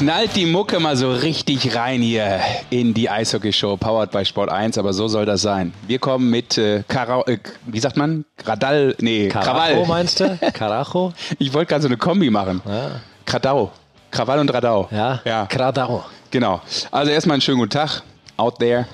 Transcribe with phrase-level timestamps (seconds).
[0.00, 2.40] knallt die Mucke mal so richtig rein hier
[2.70, 5.74] in die Eishockey-Show, powered by Sport 1, aber so soll das sein.
[5.86, 7.36] Wir kommen mit äh, Kara äh,
[7.66, 8.24] wie sagt man?
[8.42, 9.86] Radal, nee, Carajo Krawall.
[9.86, 10.38] meinst du?
[10.54, 11.12] Carajo?
[11.38, 12.62] Ich wollte gerade so eine Kombi machen.
[12.66, 12.92] Ja.
[13.26, 13.72] Kradau.
[14.10, 14.88] Krawall und Radau.
[14.90, 15.44] Ja, ja.
[15.44, 16.02] Kradau.
[16.30, 16.62] Genau.
[16.90, 18.02] Also erstmal einen schönen guten Tag
[18.38, 18.86] out there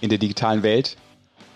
[0.00, 0.96] in der digitalen Welt.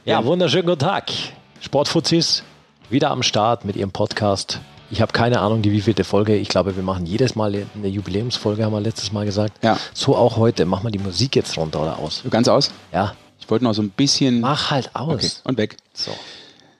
[0.04, 1.12] Ja, wunderschönen guten Tag.
[1.60, 2.42] Sportfuzis
[2.90, 4.58] wieder am Start mit ihrem Podcast.
[4.90, 6.36] Ich habe keine Ahnung, die wievielte Folge.
[6.36, 9.62] Ich glaube, wir machen jedes Mal eine Jubiläumsfolge, haben wir letztes Mal gesagt.
[9.62, 9.78] Ja.
[9.92, 10.64] So auch heute.
[10.64, 12.22] Mach mal die Musik jetzt runter oder aus.
[12.30, 12.70] Ganz aus?
[12.92, 13.14] Ja.
[13.38, 14.40] Ich wollte noch so ein bisschen.
[14.40, 15.40] Mach halt aus.
[15.40, 15.48] Okay.
[15.48, 15.76] Und weg.
[15.92, 16.12] So.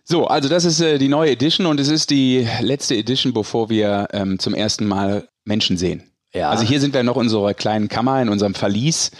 [0.04, 3.68] So, also das ist äh, die neue Edition und es ist die letzte Edition, bevor
[3.68, 6.10] wir ähm, zum ersten Mal Menschen sehen.
[6.32, 6.48] Ja.
[6.48, 9.10] Also hier sind wir noch in unserer kleinen Kammer, in unserem Verlies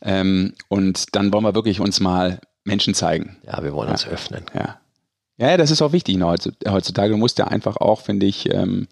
[0.00, 3.36] ähm, und dann wollen wir wirklich uns mal Menschen zeigen.
[3.46, 4.44] Ja, wir wollen uns öffnen.
[4.54, 4.78] Ja.
[5.38, 7.10] Ja, das ist auch wichtig ne, heutzutage.
[7.10, 8.88] Du musst ja einfach auch, finde ich, ähm,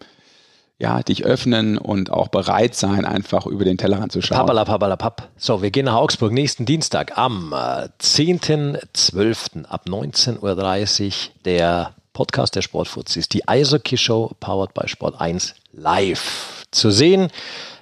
[0.79, 4.37] ja, dich öffnen und auch bereit sein, einfach über den Tellerrand zu schauen.
[4.37, 5.29] Papala, papala, pap.
[5.35, 9.65] So, wir gehen nach Augsburg nächsten Dienstag am äh, 10.12.
[9.65, 11.13] ab 19.30 Uhr
[11.45, 17.29] der Podcast der Sportfuzis, die Eishockey-Show powered by Sport 1 live zu sehen.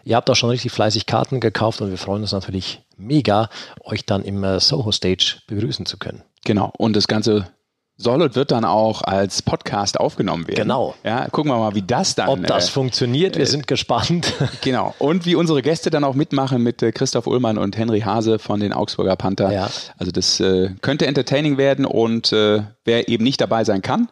[0.06, 3.50] Ihr habt auch schon richtig fleißig Karten gekauft und wir freuen uns natürlich mega,
[3.84, 6.24] euch dann im äh, Soho Stage begrüßen zu können.
[6.46, 6.72] Genau.
[6.78, 7.48] Und das Ganze
[7.98, 10.64] soll und wird dann auch als Podcast aufgenommen werden.
[10.64, 10.96] Genau.
[11.04, 12.28] Ja, gucken wir mal, wie das dann.
[12.28, 14.34] Ob das äh, funktioniert, wir sind gespannt.
[14.62, 14.96] Genau.
[15.00, 18.60] Und wie unsere Gäste dann auch mitmachen mit äh, Christoph Ullmann und Henry Hase von
[18.60, 19.52] den Augsburger Panther.
[19.52, 19.70] Ja.
[19.98, 24.10] Also das äh, könnte entertaining werden und äh, wer eben nicht dabei sein kann,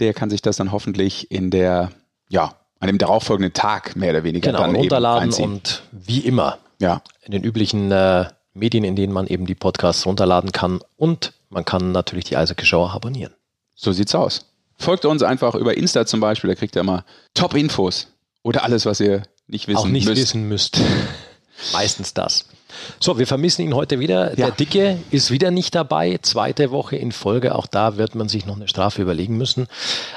[0.00, 1.90] der kann sich das dann hoffentlich in der,
[2.28, 7.00] ja, an dem darauffolgenden Tag mehr oder weniger genau, dann runterladen und wie immer ja.
[7.22, 10.80] in den üblichen äh, Medien, in denen man eben die Podcasts runterladen kann.
[10.96, 13.34] Und man kann natürlich die Eishockey-Show auch abonnieren.
[13.74, 14.46] So sieht's aus.
[14.78, 17.04] Folgt uns einfach über Insta zum Beispiel, da kriegt ihr immer
[17.34, 18.08] Top-Infos
[18.42, 20.20] oder alles, was ihr nicht wissen auch nicht müsst.
[20.20, 20.80] wissen müsst.
[21.72, 22.46] Meistens das.
[23.00, 24.30] So, wir vermissen ihn heute wieder.
[24.30, 24.34] Ja.
[24.36, 26.18] Der Dicke ist wieder nicht dabei.
[26.20, 27.54] Zweite Woche in Folge.
[27.54, 29.66] Auch da wird man sich noch eine Strafe überlegen müssen.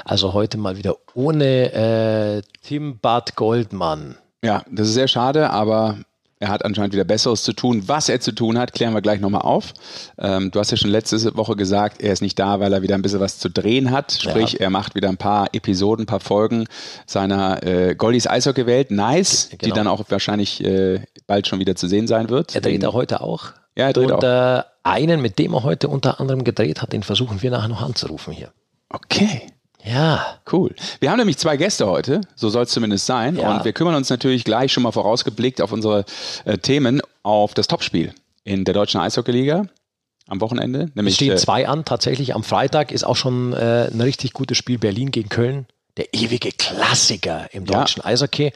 [0.04, 4.16] Also heute mal wieder ohne äh, Tim Bad Goldmann.
[4.42, 5.98] Ja, das ist sehr schade, aber
[6.40, 7.84] er hat anscheinend wieder Besseres zu tun.
[7.86, 9.74] Was er zu tun hat, klären wir gleich nochmal auf.
[10.18, 12.94] Ähm, du hast ja schon letzte Woche gesagt, er ist nicht da, weil er wieder
[12.96, 14.10] ein bisschen was zu drehen hat.
[14.12, 14.60] Sprich, Ja.
[14.60, 16.66] er macht wieder ein paar Episoden, ein paar Folgen
[17.06, 18.90] seiner äh, Goldies Eishockey-Welt.
[18.90, 19.74] Nice, G- die genau.
[19.76, 22.54] dann auch wahrscheinlich äh, bald schon wieder zu sehen sein wird.
[22.54, 23.52] Er dreht Den- auch heute auch.
[23.76, 24.58] Ja, er dreht Und auch.
[24.58, 27.82] Äh, einen, mit dem er heute unter anderem gedreht hat, den versuchen wir nachher noch
[27.82, 28.50] anzurufen hier.
[28.88, 29.42] Okay.
[29.84, 30.74] Ja, Cool.
[30.98, 33.36] Wir haben nämlich zwei Gäste heute, so soll es zumindest sein.
[33.36, 33.54] Ja.
[33.54, 36.04] Und wir kümmern uns natürlich gleich schon mal vorausgeblickt auf unsere
[36.44, 38.12] äh, Themen, auf das Topspiel
[38.44, 39.66] in der Deutschen Eishockeyliga
[40.26, 40.88] am Wochenende.
[40.88, 41.84] es Nämlich, stehen äh, zwei an.
[41.84, 45.66] Tatsächlich am Freitag ist auch schon äh, ein richtig gutes Spiel Berlin gegen Köln.
[45.96, 47.80] Der ewige Klassiker im Ja.
[47.80, 48.52] deutschen Eishockey.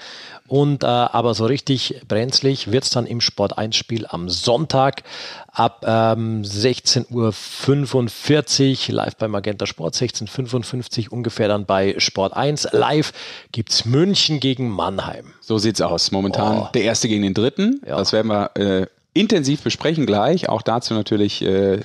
[0.46, 5.02] Und äh, aber so richtig brenzlig wird es dann im Sport 1 Spiel am Sonntag
[5.50, 12.68] ab ähm, 16.45 Uhr live bei Magenta Sport, 16.55 Uhr ungefähr dann bei Sport 1.
[12.72, 13.12] Live
[13.52, 15.32] gibt es München gegen Mannheim.
[15.40, 16.10] So sieht's aus.
[16.12, 16.68] Momentan Oh.
[16.74, 17.80] der erste gegen den dritten.
[17.86, 17.96] Ja.
[17.96, 20.48] Das werden wir äh, intensiv besprechen gleich.
[20.48, 21.80] Auch dazu natürlich äh,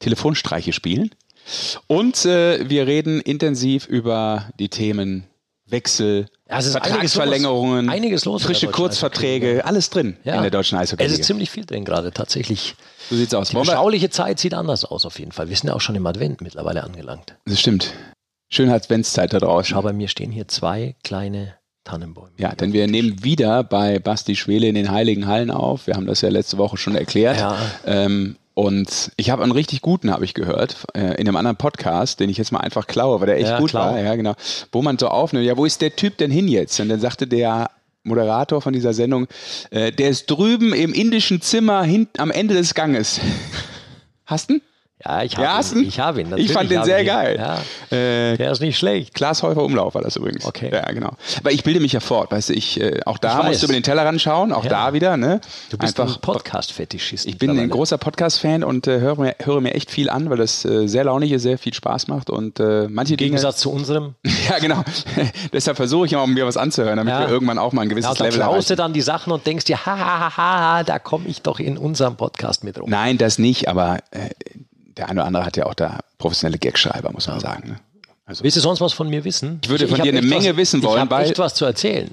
[0.00, 1.10] Telefonstreiche spielen.
[1.86, 5.24] Und äh, wir reden intensiv über die Themen
[5.66, 7.94] Wechsel, Ja, es ist einiges Vertragsverlängerungen, los.
[7.94, 10.34] Einiges los frische Kurzverträge, alles drin Ja.
[10.36, 11.18] in der deutschen Es Eishockeyliga.
[11.20, 12.74] ist ziemlich viel drin gerade, tatsächlich.
[13.08, 13.48] So sieht's aus.
[13.50, 15.48] Die beschauliche Zeit sieht anders aus auf jeden Fall.
[15.48, 17.36] Wir sind ja auch schon im Advent mittlerweile angelangt.
[17.46, 17.92] Das stimmt.
[18.50, 19.70] Schöne Adventszeit da draußen.
[19.74, 21.54] Schau, bei mir stehen hier zwei kleine
[21.84, 22.32] Tannenbäume.
[22.38, 25.86] Ja, denn wir nehmen wieder bei Basti Schwele in den Heiligen Hallen auf.
[25.86, 27.38] Wir haben das ja letzte Woche schon erklärt.
[27.38, 27.56] Ja.
[27.86, 32.20] Ähm, und ich habe einen richtig guten, habe ich gehört, äh, in einem anderen Podcast,
[32.20, 33.80] den ich jetzt mal einfach klaue, weil der echt Ja, gut klau.
[33.92, 33.98] war.
[33.98, 34.34] Ja, genau.
[34.72, 36.78] Wo man so aufnimmt, ja, wo ist der Typ denn hin jetzt?
[36.80, 37.70] Und dann sagte der
[38.04, 39.26] Moderator von dieser Sendung,
[39.70, 43.20] äh, der ist drüben im indischen Zimmer hin, am Ende des Ganges.
[44.26, 44.60] Hast du?
[45.04, 45.86] Ja, ich habe du ihn.
[45.88, 46.32] Ich habe ihn.
[46.36, 47.36] Ich fand den sehr geil.
[47.38, 47.58] Ja,
[47.96, 49.14] Äh, der ist nicht schlecht.
[49.14, 50.44] Klaas Häufer Umlauf war das übrigens.
[50.44, 50.70] Okay.
[50.72, 51.10] Ja, genau.
[51.40, 53.66] Aber ich bilde mich ja fort, weißt du, ich, äh, auch da Ich musst du
[53.66, 54.70] über den Tellerrand schauen, auch Ja.
[54.70, 55.40] da wieder, ne?
[55.70, 57.26] Du bist Einfach ein Podcast-Fetischist.
[57.26, 60.38] Ich bin ein großer Podcast-Fan und äh, höre, mir, höre mir echt viel an, weil
[60.38, 63.30] das äh, sehr launig ist, sehr viel Spaß macht und äh, manche Im Dinge.
[63.30, 64.14] Gegensatz zu unserem.
[64.50, 64.82] Ja, genau.
[65.52, 67.20] Deshalb versuche ich immer, mir was anzuhören, damit Ja.
[67.20, 68.76] wir irgendwann auch mal ein gewisses Ja, dann Level klaust du erreichen.
[68.78, 71.78] dann die Sachen und denkst dir, ha, ha, ha, ha, da komme ich doch in
[71.78, 72.90] unserem Podcast mit rum.
[72.90, 74.30] Nein, das nicht, aber äh,
[74.96, 77.70] der eine oder andere hat ja auch da professionelle Gagschreiber, muss man sagen.
[77.70, 77.76] Ne?
[78.24, 79.60] Also Willst du sonst was von mir wissen?
[79.64, 81.64] Ich würde von hab dir eine Menge was, wissen wollen, Ich habe echt was zu
[81.64, 82.10] erzählen.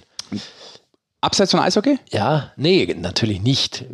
[1.21, 1.99] abseits von Eishockey?
[2.11, 3.85] Ja, nee, natürlich nicht.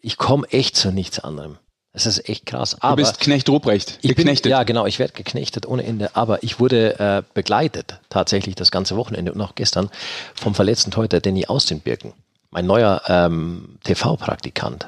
[0.00, 1.58] Ich komme echt zu nichts anderem.
[1.92, 2.72] Das ist echt krass.
[2.72, 4.50] Du Aber bist Knecht Ruprecht, ich bin, geknechtet.
[4.50, 6.14] ja, genau, ich werde geknechtet ohne Ende.
[6.14, 9.90] Aber ich wurde äh, begleitet tatsächlich das ganze Wochenende und auch gestern
[10.34, 12.12] vom verletzten Torhüter Danny aus den Birken.
[12.50, 14.86] mein neuer ähm, TV-Praktikant,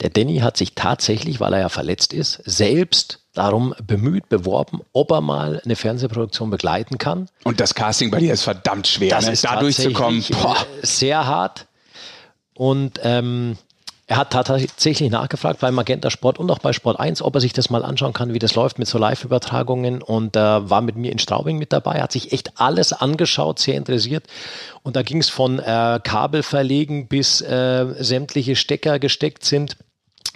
[0.00, 5.10] der Danny hat sich tatsächlich, weil er ja verletzt ist, selbst darum bemüht, beworben, ob
[5.12, 7.28] er mal eine Fernsehproduktion begleiten kann.
[7.44, 9.32] Und das Casting bei dir ist verdammt schwer, Das ne?
[9.32, 10.24] ist da durchzukommen.
[10.30, 10.56] Boah.
[10.82, 11.66] äh, Sehr hart.
[12.54, 13.56] Und ähm,
[14.10, 17.52] er hat tatsächlich nachgefragt bei Magenta Sport und auch bei Sport 1, ob er sich
[17.52, 21.12] das mal anschauen kann, wie das läuft mit so Live-Übertragungen und äh, war mit mir
[21.12, 24.26] in Straubing mit dabei, hat sich echt alles angeschaut, sehr interessiert.
[24.82, 29.76] Und da ging es von äh, Kabel verlegen bis äh, sämtliche Stecker gesteckt sind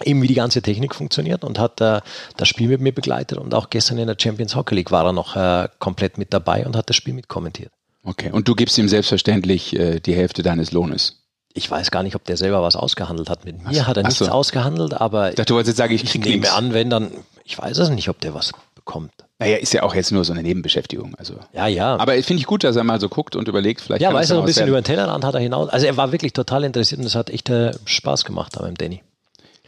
[0.03, 1.99] eben wie die ganze Technik funktioniert und hat äh,
[2.37, 5.13] das Spiel mit mir begleitet und auch gestern in der Champions Hockey League war er
[5.13, 7.71] noch äh, komplett mit dabei und hat das Spiel mit kommentiert.
[8.03, 11.24] Okay, und du gibst ihm selbstverständlich äh, die Hälfte deines Lohnes.
[11.57, 13.45] Ich weiß gar nicht, ob der selber was ausgehandelt hat.
[13.45, 14.27] Mit mir hat er nichts so.
[14.27, 16.51] ausgehandelt, aber Ich dachte, du wolltest jetzt sagen, ich ich nehme nichts.
[16.53, 17.11] an, wenn dann,
[17.45, 19.11] ich weiß es nicht, ob der was bekommt.
[19.39, 21.15] Naja, ist ja auch jetzt nur so eine Nebenbeschäftigung.
[21.15, 21.35] Also.
[21.53, 21.95] Ja, ja.
[21.97, 24.37] Aber finde ich gut, dass er mal so guckt und überlegt, vielleicht ja, weiß das
[24.37, 24.83] er ein bisschen was über werden.
[24.83, 25.69] den Tellerrand hat er hinaus.
[25.69, 28.75] Also er war wirklich total interessiert und es hat echt äh, Spaß gemacht da beim
[28.75, 29.01] Danny.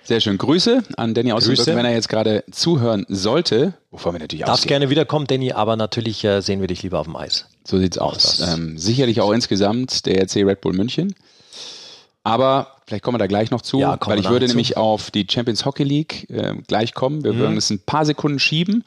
[0.04, 0.38] Sehr schön.
[0.38, 1.76] Grüße an Danny aus Grüße.
[1.76, 3.74] wenn er jetzt gerade zuhören sollte.
[3.92, 4.80] Wovon wir natürlich Darfst ausgehen.
[4.80, 7.46] gerne wiederkommen, Danny, aber natürlich äh, sehen wir dich lieber auf dem Eis.
[7.66, 8.38] So sieht's aus.
[8.38, 8.54] das.
[8.54, 11.14] Ähm, sicherlich auch insgesamt der RC Red Bull München.
[12.28, 14.52] Aber vielleicht kommen wir da gleich noch zu, Ja, weil ich würde zu.
[14.52, 17.24] nämlich auf die Champions Hockey League äh, gleich kommen.
[17.24, 18.84] Wir würden es ein paar Sekunden schieben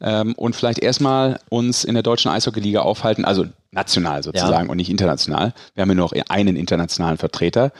[0.00, 4.90] ähm, und vielleicht erstmal uns in der deutschen Eishockey-Liga aufhalten, also national sozusagen und nicht
[4.90, 5.54] international.
[5.74, 7.72] Wir haben ja nur noch einen internationalen Vertreter.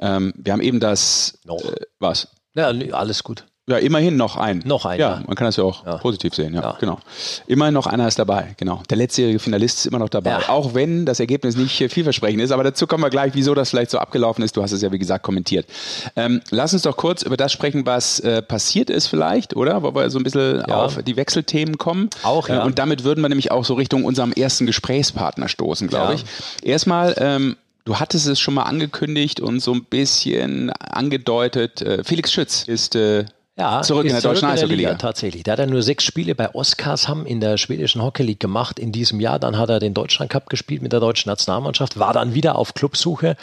[0.00, 1.64] Ähm, wir haben eben das, Noch.
[1.64, 2.28] äh, was?
[2.54, 3.44] Ja, alles gut.
[3.68, 4.62] Ja, immerhin noch ein.
[4.64, 5.22] Noch ein, Ja, ja.
[5.26, 5.96] man kann das ja auch Ja.
[5.96, 6.76] positiv sehen, ja, Ja.
[6.78, 7.00] genau.
[7.48, 8.80] Immerhin noch einer ist dabei, genau.
[8.88, 10.48] Der letztjährige Finalist ist immer noch dabei.
[10.48, 13.70] Auch wenn das Ergebnis nicht äh, vielversprechend ist, aber dazu kommen wir gleich, wieso das
[13.70, 14.56] vielleicht so abgelaufen ist.
[14.56, 15.66] Du hast es ja, wie gesagt, kommentiert.
[16.14, 19.82] Ähm, lass uns doch kurz über das sprechen, was äh, passiert ist vielleicht, oder?
[19.82, 22.08] Wo wir so ein bisschen auf die Wechselthemen kommen.
[22.22, 22.62] Auch, ja.
[22.62, 26.24] Äh, und damit würden wir nämlich auch so Richtung unserem ersten Gesprächspartner stoßen, glaube ich.
[26.62, 31.82] Erstmal, ähm, Du hattest es schon mal angekündigt und so ein bisschen angedeutet.
[31.82, 33.26] Äh, Felix Schütz ist äh,
[33.58, 34.90] Ja, zurück in der deutschen zurück der Eishockey-Liga.
[34.90, 35.42] Liga, Tatsächlich.
[35.42, 38.92] Der hat ja nur sechs Spiele bei Oscars in der schwedischen Hockey League gemacht in
[38.92, 39.38] diesem Jahr.
[39.38, 42.74] Dann hat er den Deutschland Cup gespielt mit der deutschen Nationalmannschaft, war dann wieder auf
[42.74, 43.36] Clubsuche.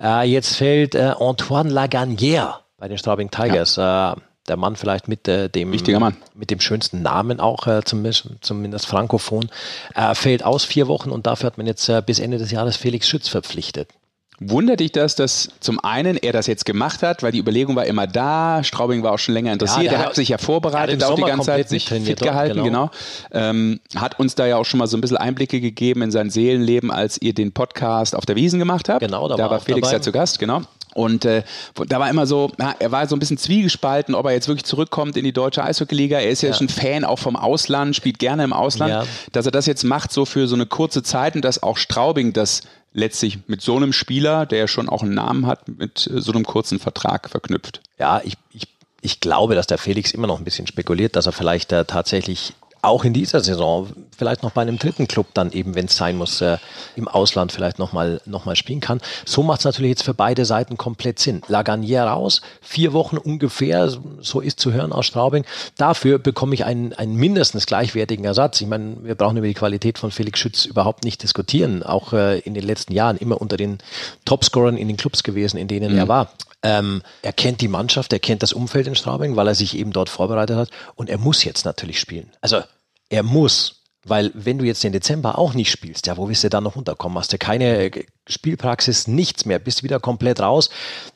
[0.00, 3.76] Äh, jetzt fällt äh, Antoine Laganière bei den Straubing Tigers.
[3.76, 4.14] Äh,
[4.48, 6.16] der Mann vielleicht mit äh, dem Wichtiger Mann.
[6.34, 9.50] mit dem schönsten Namen auch äh, zumindest, zumindest frankophon
[9.96, 12.76] äh, fällt aus vier Wochen und dafür hat man jetzt äh, bis Ende des Jahres
[12.76, 13.88] Felix Schütz verpflichtet.
[14.38, 17.86] Wundert dich das, dass zum einen er das jetzt gemacht hat, weil die Überlegung war
[17.86, 21.02] immer da, Straubing war auch schon länger interessiert, Ja, er hat- hat sich ja vorbereitet,
[21.04, 22.64] auch die ganze Zeit sich fit gehalten, genau.
[22.64, 22.90] genau.
[23.32, 26.28] Ähm, hat uns da ja auch schon mal so ein bisschen Einblicke gegeben in sein
[26.28, 29.00] Seelenleben, als ihr den Podcast auf der Wiesen gemacht habt.
[29.00, 29.96] Genau, da da war war Felix dabei.
[29.96, 30.60] ja zu Gast, genau.
[30.94, 31.42] Und äh,
[31.88, 34.64] da war immer so, ja, er war so ein bisschen zwiegespalten, ob er jetzt wirklich
[34.64, 36.18] zurückkommt in die deutsche Eishockey-Liga.
[36.18, 36.54] Er ist ja, Ja.
[36.54, 38.90] schon Fan auch vom Ausland, spielt gerne im Ausland.
[38.90, 39.04] Ja.
[39.32, 42.32] Dass er das jetzt macht, so für so eine kurze Zeit und dass auch Straubing
[42.32, 42.62] das
[42.96, 46.32] letztlich mit so einem Spieler, der ja schon auch einen Namen hat, mit äh, so
[46.32, 47.82] einem kurzen Vertrag verknüpft.
[47.98, 48.68] Ja, ich, ich,
[49.02, 52.54] ich glaube, dass der Felix immer noch ein bisschen spekuliert, dass er vielleicht äh, tatsächlich
[52.82, 56.16] auch in dieser Saison vielleicht noch bei einem dritten Club dann eben, wenn es sein
[56.16, 56.58] muss, äh,
[56.94, 59.00] im Ausland vielleicht nochmal noch mal spielen kann.
[59.24, 61.42] So macht es natürlich jetzt für beide Seiten komplett Sinn.
[61.48, 65.44] Laganier raus, vier Wochen ungefähr, so ist zu hören aus Straubing.
[65.76, 68.60] Dafür bekomme ich einen, einen mindestens gleichwertigen Ersatz.
[68.60, 71.82] Ich meine, wir brauchen über die Qualität von Felix Schütz überhaupt nicht diskutieren.
[71.82, 73.78] Auch äh, in den letzten Jahren immer unter den
[74.24, 76.30] Topscorern in den Clubs gewesen, in denen er war.
[76.66, 79.92] Ähm, er kennt die Mannschaft, er kennt das Umfeld in Straubing, weil er sich eben
[79.92, 82.28] dort vorbereitet hat und er muss jetzt natürlich spielen.
[82.40, 82.60] Also
[83.08, 86.50] er muss, weil wenn du jetzt den Dezember auch nicht spielst, ja, wo willst du
[86.50, 87.18] dann noch unterkommen?
[87.18, 90.68] Hast du keine äh, Spielpraxis, nichts mehr, bist wieder komplett raus.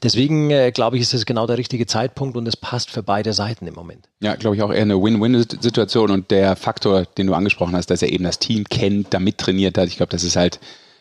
[0.04, 3.32] Deswegen äh, glaube ich, ist es genau der richtige Zeitpunkt und es passt für beide
[3.32, 4.08] Seiten im Moment.
[4.20, 8.02] Ja, glaube ich auch eher eine Win-Win-Situation und der Faktor, den du angesprochen hast, dass
[8.02, 10.60] er eben das Team kennt, da mittrainiert hat, ich glaube, das ist halt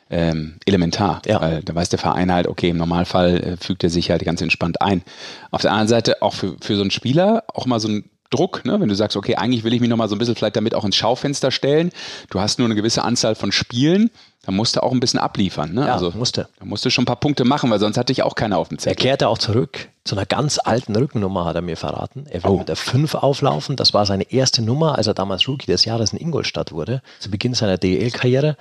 [0.10, 1.22] ähm, elementar.
[1.26, 1.42] Ja.
[1.42, 4.42] Weil da weiß der Verein halt, okay, im Normalfall äh, fügt er sich halt ganz
[4.42, 5.04] entspannt ein.
[5.52, 8.64] Auf der anderen Seite auch für, für so einen Spieler auch mal so ein Druck,
[8.64, 8.80] ne?
[8.80, 10.76] wenn du sagst, okay, eigentlich will ich mich noch mal so ein bisschen vielleicht damit
[10.76, 11.90] auch ins Schaufenster stellen.
[12.30, 14.12] Du hast nur eine gewisse Anzahl von Spielen,
[14.46, 15.74] dann musst du auch ein bisschen abliefern.
[15.74, 15.88] Ne?
[15.88, 16.48] Ja, also musste.
[16.60, 18.70] Da musst du schon ein paar Punkte machen, weil sonst hatte ich auch keiner auf
[18.70, 19.02] dem Er Zettel.
[19.02, 22.26] kehrte auch zurück zu einer ganz alten Rückennummer, hat er mir verraten.
[22.30, 22.58] Er will Oh.
[22.60, 23.76] mit der 5 auflaufen.
[23.76, 27.32] Das war seine erste Nummer, als er damals Rookie des Jahres in Ingolstadt wurde, zu
[27.32, 28.58] Beginn seiner DEL-Karriere.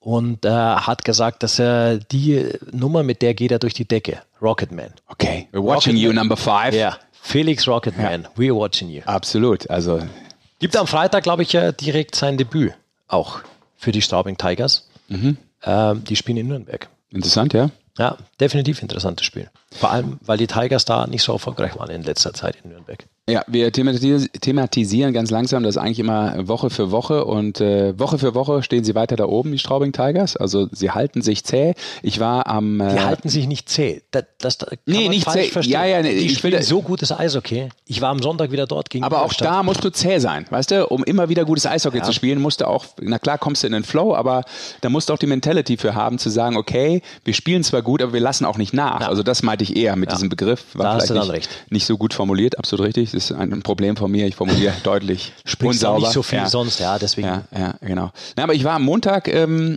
[0.00, 4.22] Und äh, hat gesagt, dass er die Nummer, mit der geht er durch die Decke.
[4.40, 4.94] Rocketman.
[5.08, 6.74] Okay, we're watching you, number five.
[6.74, 9.02] Ja, Felix Rocketman, we're watching you.
[9.04, 9.68] Absolut.
[9.68, 10.00] Also
[10.58, 12.72] Gibt am Freitag, glaube ich, direkt sein Debüt.
[13.08, 13.40] Auch
[13.76, 14.88] für die Straubing Tigers.
[15.08, 15.36] Mhm.
[15.64, 16.88] Ähm, die spielen in Nürnberg.
[17.10, 17.70] interessant, ja.
[18.00, 19.50] Ja, definitiv interessantes Spiel.
[19.72, 23.04] Vor allem, weil die Tigers da nicht so erfolgreich waren in letzter Zeit in Nürnberg.
[23.28, 28.34] Ja, wir thematisieren ganz langsam das eigentlich immer Woche für Woche und äh, Woche für
[28.34, 30.36] Woche stehen sie weiter da oben, die Straubing Tigers.
[30.36, 31.74] Also sie halten sich zäh.
[32.02, 32.80] Ich war am.
[32.80, 34.02] Äh, die halten sich nicht zäh.
[34.10, 35.44] Das, das kann nee, nicht zäh.
[35.44, 35.72] Verstehen.
[35.72, 37.68] Ja, ja, nee, ich spiele so gutes Eishockey.
[37.86, 39.04] Ich war am Sonntag wieder dort gegen.
[39.04, 40.86] Aber auch da musst du zäh sein, weißt du?
[40.88, 42.04] Um immer wieder gutes Eishockey ja.
[42.04, 42.86] zu spielen, musst du auch.
[43.00, 44.42] Na klar, kommst du in den Flow, aber
[44.80, 47.89] da musst du auch die Mentality für haben, zu sagen, okay, wir spielen zwar gut,
[47.98, 49.00] aber wir lassen auch nicht nach.
[49.00, 49.08] Ja.
[49.08, 50.14] Also das meinte ich eher mit ja.
[50.14, 50.64] diesem Begriff.
[50.74, 53.10] War da vielleicht nicht, nicht, so gut formuliert, absolut richtig.
[53.12, 56.00] Das ist ein Problem von mir, ich formuliere deutlich Sprichst unsauber.
[56.00, 56.48] nicht so viel ja.
[56.48, 57.28] sonst, ja, deswegen.
[57.28, 58.10] Ja, ja genau.
[58.36, 59.76] Na, aber ich war am Montag ähm,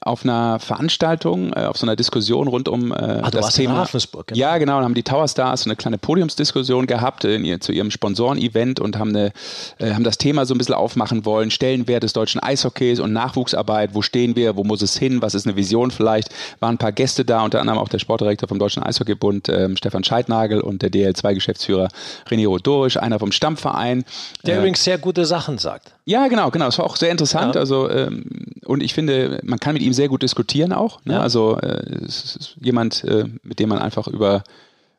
[0.00, 3.74] auf einer Veranstaltung, äh, auf so einer Diskussion rund um äh, ah, das Thema.
[3.74, 4.40] In Ravensburg, genau.
[4.40, 4.76] Ja, genau.
[4.76, 8.98] Dann haben die Tower Stars eine kleine Podiumsdiskussion gehabt äh, ihr, zu ihrem Sponsoren-Event und
[8.98, 9.32] haben, eine,
[9.78, 11.50] äh, haben das Thema so ein bisschen aufmachen wollen.
[11.50, 13.94] Stellenwert des deutschen Eishockeys und Nachwuchsarbeit.
[13.94, 14.56] Wo stehen wir?
[14.56, 15.22] Wo muss es hin?
[15.22, 16.30] Was ist eine Vision vielleicht?
[16.60, 20.04] Waren ein paar Gäste da, unter anderem auch der Sportdirektor vom Deutschen Eishockeybund, ähm, Stefan
[20.04, 21.88] Scheidnagel und der DL2-Geschäftsführer
[22.28, 24.04] René Rodorisch, einer vom Stammverein.
[24.44, 25.94] Der äh, übrigens sehr gute Sachen sagt.
[26.04, 26.66] Ja, genau, genau.
[26.66, 27.54] Das war auch sehr interessant.
[27.54, 27.60] Ja.
[27.60, 28.24] Also ähm,
[28.64, 31.00] und ich finde, man kann mit ihm sehr gut diskutieren auch.
[31.04, 31.14] Ne?
[31.14, 31.20] Ja.
[31.20, 34.44] Also äh, es ist jemand, äh, mit dem man einfach über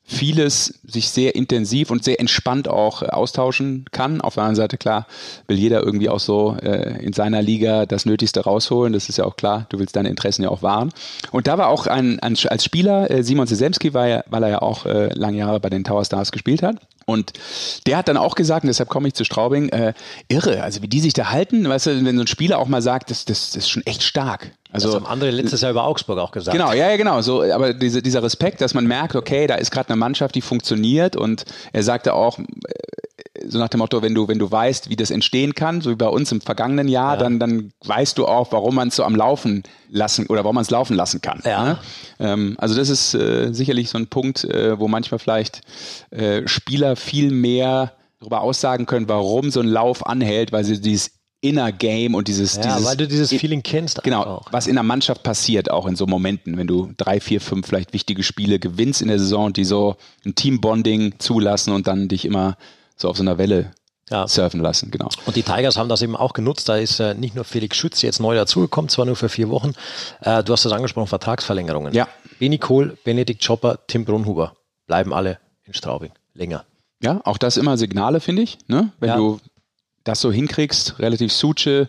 [0.05, 4.21] vieles sich sehr intensiv und sehr entspannt auch äh, austauschen kann.
[4.21, 5.07] Auf der anderen Seite, klar,
[5.47, 8.93] will jeder irgendwie auch so äh, in seiner Liga das Nötigste rausholen.
[8.93, 9.65] Das ist ja auch klar.
[9.69, 10.91] Du willst deine Interessen ja auch wahren.
[11.31, 14.49] Und da war auch ein, ein als Spieler, äh, Simon Sesemski, war ja, weil er
[14.49, 16.77] ja auch äh, lange Jahre bei den Tower Stars gespielt hat.
[17.05, 17.33] Und
[17.85, 19.93] der hat dann auch gesagt, und deshalb komme ich zu Straubing, äh,
[20.27, 22.81] irre, also wie die sich da halten, weißt du, wenn so ein Spieler auch mal
[22.81, 24.51] sagt, das, das, das ist schon echt stark.
[24.71, 26.57] Also, das haben andere letztes Jahr über Augsburg auch gesagt.
[26.57, 27.21] Genau, ja, ja, genau.
[27.21, 30.41] So, aber diese, dieser Respekt, dass man merkt, okay, da ist gerade eine Mannschaft, die
[30.41, 32.43] funktioniert und er sagte auch, äh,
[33.45, 35.95] so nach dem Motto, wenn du, wenn du weißt, wie das entstehen kann, so wie
[35.95, 37.19] bei uns im vergangenen Jahr, ja.
[37.19, 40.61] dann, dann weißt du auch, warum man es so am Laufen lassen oder warum man
[40.61, 41.41] es laufen lassen kann.
[41.43, 41.63] Ja.
[41.63, 41.77] Ne?
[42.19, 45.61] Ähm, also das ist äh, sicherlich so ein Punkt, äh, wo manchmal vielleicht
[46.11, 51.11] äh, Spieler viel mehr darüber aussagen können, warum so ein Lauf anhält, weil sie dieses
[51.41, 54.01] Inner Game und dieses, ja, dieses weil du dieses Feeling kennst.
[54.03, 54.45] Genau, auch.
[54.51, 57.91] was in der Mannschaft passiert, auch in so Momenten, wenn du drei, vier, fünf vielleicht
[57.91, 62.23] wichtige Spiele gewinnst in der Saison und die so ein Teambonding zulassen und dann dich
[62.23, 62.55] immer
[62.95, 63.71] so auf so einer Welle
[64.09, 64.27] ja.
[64.27, 65.09] surfen lassen, genau.
[65.25, 66.69] Und die Tigers haben das eben auch genutzt.
[66.69, 69.73] Da ist äh, nicht nur Felix Schütz jetzt neu dazugekommen, zwar nur für vier Wochen.
[70.21, 71.93] Äh, du hast das angesprochen, Vertragsverlängerungen.
[71.93, 72.07] Ja.
[72.39, 74.55] Benny Kohl, Benedikt Chopper, Tim Brunhuber
[74.87, 76.65] bleiben alle in Straubing länger.
[77.01, 78.57] Ja, auch das immer Signale, finde ich.
[78.67, 78.91] Ne?
[78.99, 79.17] Wenn ja.
[79.17, 79.39] du
[80.03, 81.87] das so hinkriegst, relativ suche,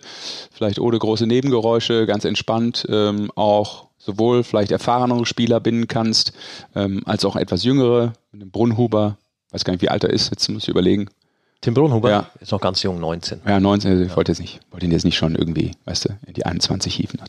[0.53, 6.33] vielleicht ohne große Nebengeräusche, ganz entspannt, ähm, auch sowohl vielleicht erfahrenere Spieler binden kannst,
[6.75, 9.17] ähm, als auch etwas jüngere, mit dem Brunhuber,
[9.55, 11.09] weiß gar nicht, wie alt er ist, jetzt muss ich überlegen.
[11.61, 12.31] Tim Brunhuber ja.
[12.41, 13.41] ist noch ganz jung, 19.
[13.47, 14.17] Ja, 19, also ich ja.
[14.17, 17.21] wollte jetzt nicht, wollte ihn jetzt nicht schon irgendwie, weißt du, in die 21 hieven.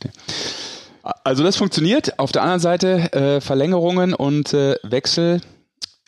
[1.24, 2.20] Also das funktioniert.
[2.20, 5.39] Auf der anderen Seite äh, Verlängerungen und äh, Wechsel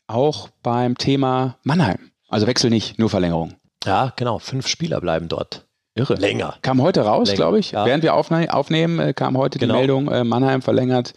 [0.07, 2.12] auch beim Thema Mannheim.
[2.27, 3.53] Also Wechsel nicht, nur Verlängerung.
[3.86, 4.39] Ja, genau.
[4.39, 5.66] Fünf Spieler bleiben dort.
[5.97, 6.15] Irre.
[6.15, 6.55] Länger.
[6.61, 7.71] Kam heute raus, glaube ich.
[7.71, 7.85] Ja.
[7.85, 9.73] Während wir aufne aufnehmen, äh, kam heute genau.
[9.73, 11.13] die Meldung, äh, Mannheim verlängert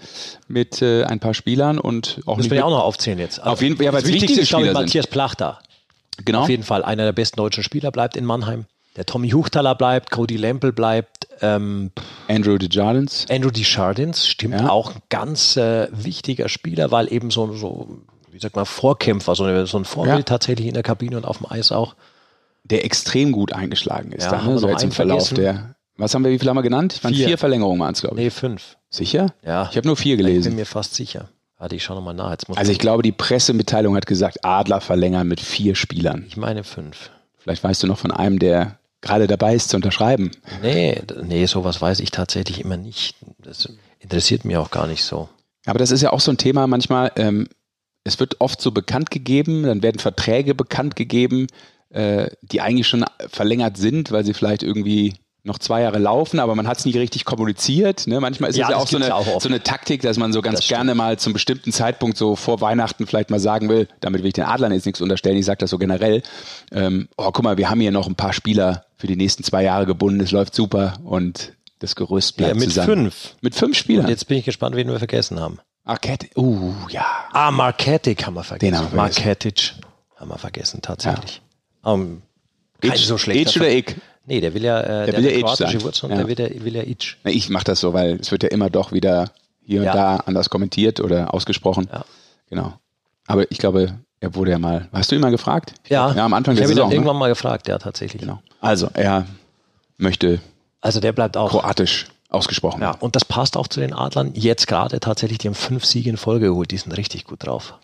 [0.49, 3.40] mit äh, ein paar Spielern und auch Das will ich auch noch aufzählen jetzt.
[3.40, 5.58] Also auf jeden Fall, ja, weil es wichtige ist, Spieler ich, Matthias Plachter.
[6.25, 6.42] Genau.
[6.42, 8.66] Auf jeden Fall einer der besten deutschen Spieler bleibt in Mannheim.
[8.96, 11.28] Der Tommy Huchtaler bleibt, Cody Lempel bleibt.
[11.40, 11.92] Ähm,
[12.28, 13.26] Andrew Desjardins.
[13.30, 14.68] Andrew Desjardins, stimmt, ja.
[14.68, 18.00] auch ein ganz äh, wichtiger Spieler, weil eben so, so
[18.32, 20.22] wie sagt man, Vorkämpfer, so, so ein Vorbild ja.
[20.22, 21.94] tatsächlich in der Kabine und auf dem Eis auch
[22.71, 24.25] der extrem gut eingeschlagen ist.
[24.25, 24.59] Ja, da, ne?
[24.59, 25.43] so jetzt im Verlauf vergessen.
[25.43, 25.75] der.
[25.97, 27.03] Was haben wir, wie viel haben wir genannt?
[27.05, 28.25] Waren vier, vier Verlängerungen waren es, glaube ich.
[28.25, 28.77] Nee, fünf.
[28.89, 29.35] Sicher?
[29.45, 29.69] Ja.
[29.71, 30.39] Ich habe nur vier gelesen.
[30.39, 31.29] Ich bin mir fast sicher.
[31.59, 32.35] Warte, ich schaue nochmal nach.
[32.57, 36.25] Also ich glaube, die Pressemitteilung hat gesagt, Adler verlängern mit vier Spielern.
[36.27, 37.11] Ich meine fünf.
[37.37, 40.31] Vielleicht weißt du noch von einem, der gerade dabei ist zu unterschreiben.
[40.62, 43.17] Nee, nee, sowas weiß ich tatsächlich immer nicht.
[43.39, 45.29] Das interessiert mich auch gar nicht so.
[45.67, 47.12] Aber das ist ja auch so ein Thema manchmal.
[47.17, 47.47] Ähm,
[48.05, 51.47] es wird oft so bekannt gegeben, dann werden Verträge bekannt gegeben,
[51.90, 56.54] äh, die eigentlich schon verlängert sind, weil sie vielleicht irgendwie noch zwei Jahre laufen, aber
[56.54, 58.06] man hat es nie richtig kommuniziert.
[58.06, 58.20] Ne?
[58.20, 60.42] Manchmal ist ja, es ja auch, so eine, auch so eine Taktik, dass man so
[60.42, 64.28] ganz gerne mal zum bestimmten Zeitpunkt so vor Weihnachten vielleicht mal sagen will, damit will
[64.28, 66.23] ich den Adlern jetzt nichts unterstellen, ich sage das so generell,
[66.73, 69.64] ähm, oh guck mal, wir haben hier noch ein paar Spieler für die nächsten zwei
[69.64, 72.87] Jahre gebunden, es läuft super und das Gerüst bleibt ja, mit zusammen.
[72.87, 73.37] fünf.
[73.40, 74.04] Mit fünf Spielern.
[74.04, 75.59] Und jetzt bin ich gespannt, wen wir vergessen haben.
[75.85, 77.06] Arquette, uh, ja.
[77.32, 78.73] Ah, Marketic haben wir vergessen.
[78.73, 79.25] Den haben wir vergessen.
[79.25, 79.73] Marketic
[80.16, 81.37] haben wir vergessen, tatsächlich.
[81.37, 81.50] Ja.
[81.82, 82.22] Um,
[82.80, 83.56] kein Itch, so schlecht.
[83.56, 83.96] oder ich?
[84.26, 86.18] Nee, der will ja, äh, der, der will ja kroatische Wurzeln, ja.
[86.18, 87.16] der will, der will ja Itch.
[87.25, 89.30] Ich mache das so, weil es wird ja immer doch wieder
[89.64, 89.90] hier ja.
[89.90, 91.88] und da anders kommentiert oder ausgesprochen.
[91.92, 92.04] Ja.
[92.49, 92.75] Genau.
[93.26, 94.88] Aber ich glaube, er wurde ja mal.
[94.92, 95.75] Hast du ihn mal gefragt?
[95.88, 96.12] ja.
[96.12, 96.88] ja, am Anfang ich der Saison.
[96.88, 98.20] Ich irgendwann mal gefragt, ja, tatsächlich.
[98.20, 98.40] Genau.
[98.60, 99.26] Also, er
[99.96, 100.40] möchte.
[100.80, 101.50] Also, der bleibt auch.
[101.50, 102.82] Kroatisch ausgesprochen.
[102.82, 104.32] Ja, und das passt auch zu den Adlern.
[104.34, 106.70] Jetzt gerade tatsächlich, die haben fünf Siege in Folge geholt.
[106.70, 107.75] Die sind richtig gut drauf.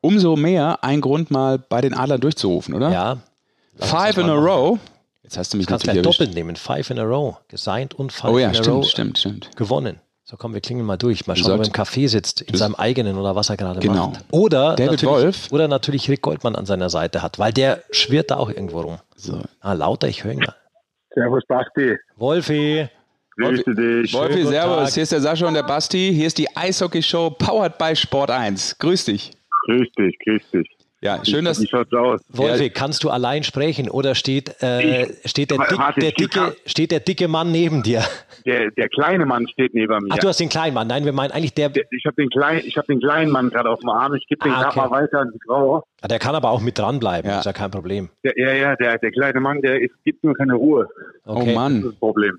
[0.00, 2.90] Umso mehr ein Grund mal bei den Adlern durchzurufen, oder?
[2.90, 3.18] Ja.
[3.78, 4.78] Five in a row.
[5.22, 6.56] Jetzt hast du mich kannst gleich doppelt nehmen.
[6.56, 7.36] Five in a row.
[7.48, 8.86] Gesigned und five oh ja, in a stimmt, row.
[8.86, 9.56] stimmt, stimmt.
[9.56, 10.00] Gewonnen.
[10.24, 11.26] So, komm, wir klingeln mal durch.
[11.26, 14.08] Mal schauen, ob er im Café sitzt, in seinem eigenen oder was er gerade Genau.
[14.08, 14.24] macht.
[14.30, 15.48] Oder David Wolf.
[15.50, 18.98] Oder natürlich Rick Goldmann an seiner Seite hat, weil der schwirrt da auch irgendwo rum.
[19.16, 19.40] So.
[19.60, 20.54] Ah, lauter, ich höre ihn mal.
[21.14, 22.86] Servus Basti, Wolfi,
[23.38, 24.12] grüße dich.
[24.12, 24.84] Wolfi, Servus.
[24.84, 24.94] Tag.
[24.94, 26.12] Hier ist der Sascha und der Basti.
[26.14, 28.76] Hier ist die Eishockey-Show powered by Sport 1.
[28.78, 29.30] Grüß dich.
[29.68, 30.68] Grüß dich, grüß dich.
[31.00, 31.60] Ja, schön, dass.
[31.62, 32.20] Wie schaut's aus?
[32.30, 36.56] Wolfi, kannst du allein sprechen oder steht, äh, steht, der, Warte, dick, der ich- dicke,
[36.66, 38.02] steht der dicke Mann neben dir?
[38.46, 40.08] Der, der kleine Mann steht neben mir.
[40.10, 40.88] Ach, du hast den kleinen Mann.
[40.88, 43.50] Nein, wir meinen eigentlich der, Der- ich habe den, kleinen- ich hab den kleinen Mann
[43.50, 44.14] gerade auf dem Arm.
[44.14, 44.88] Ich gebe den Ah, gerade okay.
[44.88, 45.84] mal weiter an die Frau.
[46.00, 47.38] Ah, der kann aber auch mit dranbleiben, Ja.
[47.40, 48.08] ist ja kein Problem.
[48.24, 50.88] Der, ja, ja, der, der kleine Mann, der ist, gibt nur keine Ruhe.
[51.26, 51.26] Okay.
[51.26, 51.82] Oh Das ist Mann.
[51.82, 52.38] das Problem.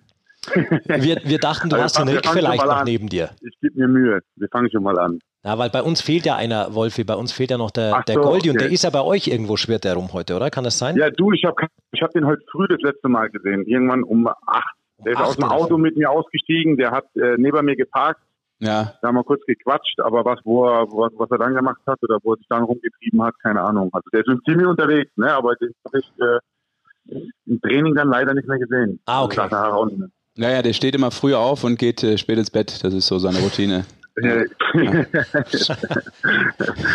[0.85, 2.85] Wir, wir dachten, du Also, hast den Rick vielleicht noch an.
[2.85, 3.29] neben dir.
[3.41, 4.19] Ich gebe mir Mühe.
[4.35, 5.19] Wir fangen schon mal an.
[5.43, 8.03] Ja, weil bei uns fehlt ja einer, Wolfi, bei uns fehlt ja noch der, Ach
[8.03, 8.65] der so, Goldi und okay.
[8.65, 10.49] der ist ja bei euch irgendwo, schwirrt der rum heute, oder?
[10.49, 10.97] Kann das sein?
[10.97, 13.65] Ja, du, ich habe ich hab den heute früh das letzte Mal gesehen.
[13.65, 14.75] Irgendwann um acht.
[15.05, 16.75] Der ist Acht aus dem Auto mit mir ausgestiegen.
[16.75, 18.19] Der hat äh, neben mir geparkt.
[18.59, 21.79] Ja, Da haben wir kurz gequatscht, aber was, wo er, was, was er dann gemacht
[21.87, 23.89] hat oder wo er sich dann rumgetrieben hat, keine Ahnung.
[23.93, 25.33] Also der ist schon ziemlich unterwegs, ne?
[25.33, 28.99] aber den habe ich äh, im Training dann leider nicht mehr gesehen.
[29.05, 29.39] Ah, okay.
[29.39, 29.89] Also
[30.35, 32.83] naja, der steht immer früh auf und geht äh, spät ins Bett.
[32.83, 33.85] Das ist so seine Routine.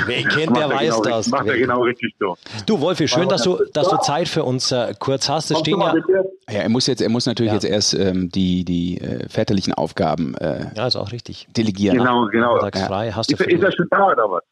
[0.06, 1.28] Wer ihn kennt, der er weiß genau, das.
[1.28, 2.36] Macht er genau richtig so.
[2.66, 5.50] Du, Wolfi, schön, dass du, dass du Zeit für uns äh, kurz hast.
[5.50, 5.94] Es stehen ja,
[6.48, 7.54] Ja, er muss jetzt, er muss natürlich Ja.
[7.54, 11.46] jetzt erst ähm, die, die äh, väterlichen Aufgaben äh, ja, ist auch richtig.
[11.56, 11.98] delegieren.
[11.98, 12.58] Genau, genau.
[12.58, 14.42] Tagsfrei hast du Ist, er- für ist er schon da oder was?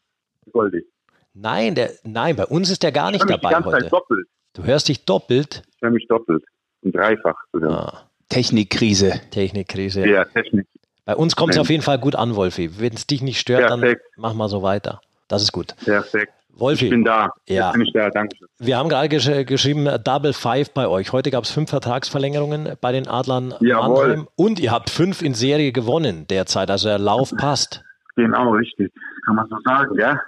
[0.51, 0.85] Goldi.
[1.33, 3.83] Nein, der, nein, bei uns ist der gar Ich nicht dabei ganze heute.
[3.83, 4.27] Zeit doppelt.
[4.53, 5.63] Du hörst dich doppelt.
[5.75, 6.43] Ich höre mich doppelt.
[6.81, 7.71] Und dreifach sogar.
[7.71, 9.19] Ah, Technikkrise.
[9.31, 10.07] Technikkrise.
[10.07, 10.67] Ja, Technik.
[11.05, 12.79] Bei uns kommt es auf jeden Fall gut an, Wolfi.
[12.79, 14.03] Wenn es dich nicht stört, dann Perfekt.
[14.15, 15.01] mach mal so weiter.
[15.27, 15.75] Das ist gut.
[15.83, 16.31] Perfekt.
[16.55, 17.31] Wolfi, Ich bin da.
[17.47, 17.67] Ja.
[17.67, 18.09] Jetzt bin ich da.
[18.09, 18.47] Dankeschön.
[18.59, 21.11] wir haben gerade gesch geschrieben, äh, Double Five bei euch.
[21.11, 24.07] Heute gab es fünf Vertragsverlängerungen bei den Adlern Jawohl.
[24.07, 26.69] Mannheim und ihr habt fünf in Serie gewonnen derzeit.
[26.69, 27.83] Also der Lauf passt.
[28.15, 28.93] Genau, richtig.
[29.25, 30.19] Kann man so sagen, ja?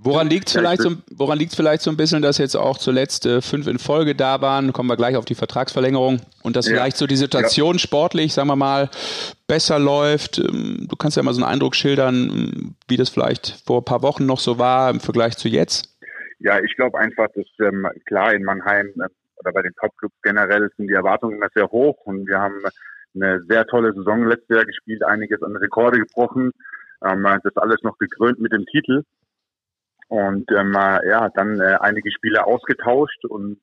[0.00, 2.54] Woran liegt es Ja, ich vielleicht, so, woran liegt's vielleicht so ein bisschen, dass jetzt
[2.56, 4.72] auch zuletzt äh, fünf in Folge da waren?
[4.72, 6.20] Kommen wir gleich auf die Vertragsverlängerung.
[6.44, 6.74] Und dass Ja.
[6.76, 8.90] vielleicht so die Situation sportlich, sagen wir mal,
[9.48, 10.38] besser läuft.
[10.38, 13.84] Ähm, Du kannst ja mal so einen Eindruck schildern, ähm, wie das vielleicht vor ein
[13.84, 15.96] paar Wochen noch so war im Vergleich zu jetzt.
[16.38, 19.08] Ja, ich glaube einfach, dass ähm, klar in Mannheim äh,
[19.40, 22.62] oder bei den Topclubs generell sind die Erwartungen immer sehr hoch und wir haben
[23.16, 26.52] eine sehr tolle Saison letztes Jahr gespielt, einiges an Rekorde gebrochen,
[27.04, 29.02] ähm, das alles noch gekrönt mit dem Titel
[30.08, 33.60] und ähm, äh, ja, dann äh, einige Spiele ausgetauscht und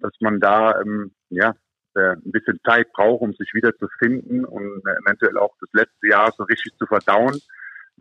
[0.00, 1.54] dass man da ähm, ja
[1.94, 5.70] äh, ein bisschen Zeit braucht, um sich wieder zu finden und äh, eventuell auch das
[5.72, 7.38] letzte Jahr so richtig zu verdauen,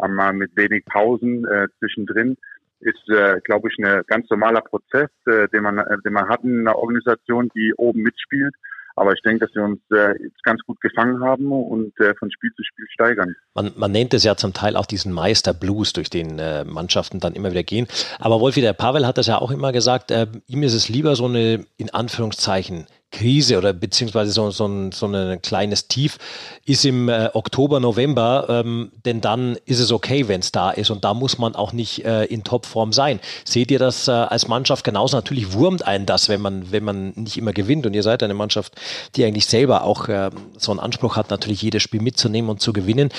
[0.03, 2.37] ähm, äh, mit wenig Pausen äh, zwischendrin
[2.83, 6.43] ist, äh, glaube ich, ein ganz normaler Prozess, äh, den man, äh, den man hat
[6.43, 8.53] in einer Organisation, die oben mitspielt.
[8.95, 12.31] Aber ich denke, dass wir uns äh, jetzt ganz gut gefangen haben und äh, von
[12.31, 13.35] Spiel zu Spiel steigern.
[13.55, 17.33] Man, man nennt es ja zum Teil auch diesen Meisterblues, durch den äh, Mannschaften dann
[17.33, 17.87] immer wieder gehen.
[18.19, 21.15] Aber Wolfi, der Pavel hat das ja auch immer gesagt, äh, ihm ist es lieber
[21.15, 26.17] so eine, in Anführungszeichen, Krise oder beziehungsweise so, so, ein, so ein kleines Tief
[26.65, 30.89] ist im äh, Oktober, November, ähm, denn dann ist es okay, wenn es da ist
[30.89, 33.19] und da muss man auch nicht äh, in Topform sein.
[33.45, 35.15] Seht ihr das äh, als Mannschaft genauso?
[35.15, 38.33] Natürlich wurmt einen das, wenn man, wenn man nicht immer gewinnt und ihr seid eine
[38.33, 38.75] Mannschaft,
[39.15, 42.73] die eigentlich selber auch äh, so einen Anspruch hat, natürlich jedes Spiel mitzunehmen und zu
[42.73, 43.09] gewinnen.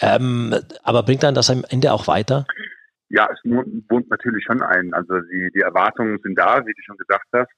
[0.00, 2.46] Ähm, aber bringt einen das am Ende auch weiter?
[3.10, 4.92] Ja, es wohnt natürlich schon ein.
[4.94, 7.50] Also die, die Erwartungen sind da, wie du schon gesagt hast.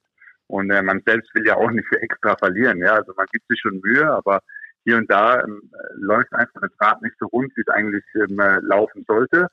[0.49, 2.79] Und äh, man selbst will ja auch nicht extra verlieren.
[2.79, 4.41] Ja, also man gibt sich schon Mühe, aber
[4.85, 8.39] hier und da ähm, läuft einfach das Rad nicht so rund, wie es eigentlich ähm,
[8.39, 9.49] äh, laufen sollte.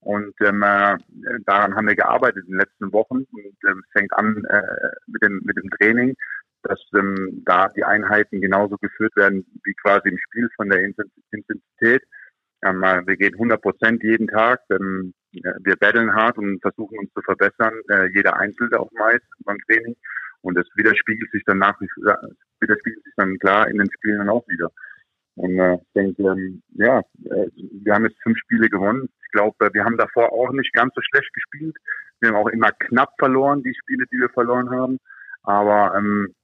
[0.00, 0.96] Und ähm, äh,
[1.44, 3.24] daran haben wir gearbeitet in den letzten Wochen.
[3.32, 4.62] Und ähm, fängt an äh,
[5.06, 6.14] mit, dem, mit dem Training,
[6.62, 12.02] dass ähm, da die Einheiten genauso geführt werden wie quasi im Spiel von der Intensität.
[12.62, 14.60] Ähm, äh, wir gehen 100 Prozent jeden Tag.
[14.70, 19.58] Ähm, wir battlen hart und versuchen uns zu verbessern, äh, jeder Einzelne auch meist beim
[19.66, 19.96] Training.
[20.42, 22.16] Und das widerspiegelt sich dann nach wie vor,
[22.60, 24.70] widerspiegelt sich dann klar in den Spielen dann auch wieder.
[25.36, 29.08] Und äh, ich denke, ähm, ja, äh, wir haben jetzt fünf Spiele gewonnen.
[29.24, 31.76] Ich glaube, wir haben davor auch nicht ganz so schlecht gespielt.
[32.20, 34.98] Wir haben auch immer knapp verloren, die Spiele, die wir verloren haben.
[35.42, 36.34] Aber ähm,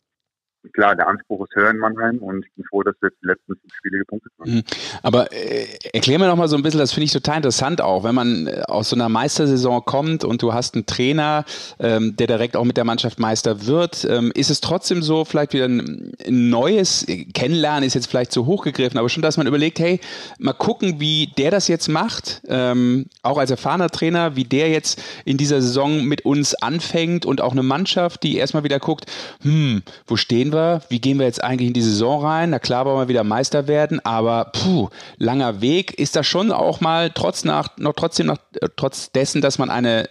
[0.72, 3.26] klar, der Anspruch ist höher in Mannheim und ich bin froh, dass wir jetzt die
[3.26, 4.54] letzten fünf Spiele gepunktet haben.
[4.54, 4.62] Mhm.
[5.02, 8.04] Aber äh, erklär mir noch mal so ein bisschen, das finde ich total interessant auch,
[8.04, 11.44] wenn man äh, aus so einer Meistersaison kommt und du hast einen Trainer,
[11.78, 15.52] ähm, der direkt auch mit der Mannschaft Meister wird, ähm, ist es trotzdem so vielleicht
[15.52, 19.78] wieder ein, neues Kennenlernen ist jetzt vielleicht zu hoch gegriffen, aber schon, dass man überlegt,
[19.78, 20.00] hey,
[20.38, 25.02] mal gucken, wie der das jetzt macht, ähm, auch als erfahrener Trainer, wie der jetzt
[25.24, 29.06] in dieser Saison mit uns anfängt und auch eine Mannschaft, die erstmal wieder guckt,
[29.42, 30.55] hm, wo stehen wir?
[30.88, 32.50] Wie gehen wir jetzt eigentlich in die Saison rein?
[32.50, 34.88] Na klar, wollen wir wieder Meister werden, aber puh,
[35.18, 35.98] langer Weg.
[35.98, 39.70] Ist das schon auch mal trotz nach, noch trotzdem nach, äh, trotz dessen, dass man
[39.70, 40.08] eine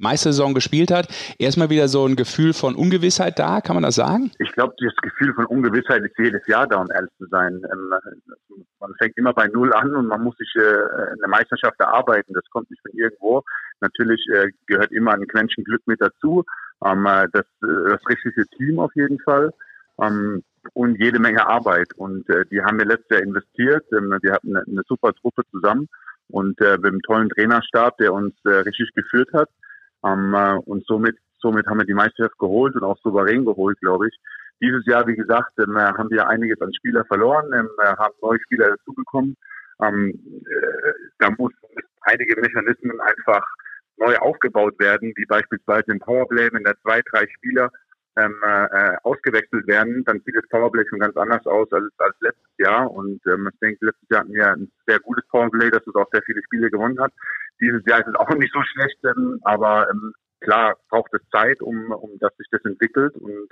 [0.00, 4.30] Meistersaison gespielt hat, erstmal wieder so ein Gefühl von Ungewissheit da, kann man das sagen?
[4.38, 7.62] Ich glaube, das Gefühl von Ungewissheit ist jedes Jahr da, um ehrlich zu sein.
[7.70, 7.92] Ähm,
[8.80, 12.32] man fängt immer bei Null an und man muss sich äh, eine Meisterschaft erarbeiten.
[12.32, 13.42] Das kommt nicht von irgendwo.
[13.80, 16.44] Natürlich äh, gehört immer ein Quäntchen Glück mit dazu.
[16.82, 19.52] Das, das richtige Team auf jeden Fall.
[20.00, 20.42] Ähm,
[20.74, 21.88] und jede Menge Arbeit.
[21.96, 23.86] Und die haben wir letztes Jahr investiert.
[23.90, 25.88] wir hatten eine, eine super Truppe zusammen
[26.30, 29.48] und äh, mit einem tollen Trainerstab, der uns äh, richtig geführt hat.
[30.04, 34.08] Ähm, äh, und somit, somit haben wir die Meisterschaft geholt und auch souverän geholt, glaube
[34.08, 34.18] ich.
[34.62, 38.14] Dieses Jahr, wie gesagt, ähm, äh, haben wir einiges an Spieler verloren, ähm, äh, haben
[38.22, 39.36] neue Spieler dazugekommen.
[39.82, 40.10] Ähm,
[40.46, 41.52] äh, da muss
[42.02, 43.44] einige Mechanismen einfach
[43.96, 47.70] neu aufgebaut werden, wie beispielsweise im Powerplay, wenn da zwei, drei Spieler
[48.16, 52.58] ähm, äh, ausgewechselt werden, dann sieht das Powerplay schon ganz anders aus als, als letztes
[52.58, 52.90] Jahr.
[52.90, 56.08] Und ähm, ich denke, letztes Jahr hatten wir ein sehr gutes Powerplay, das es auch
[56.12, 57.12] sehr viele Spiele gewonnen hat.
[57.60, 61.60] Dieses Jahr ist es auch nicht so schlecht, ähm, aber ähm, klar braucht es Zeit,
[61.60, 63.48] um, um dass sich das entwickelt und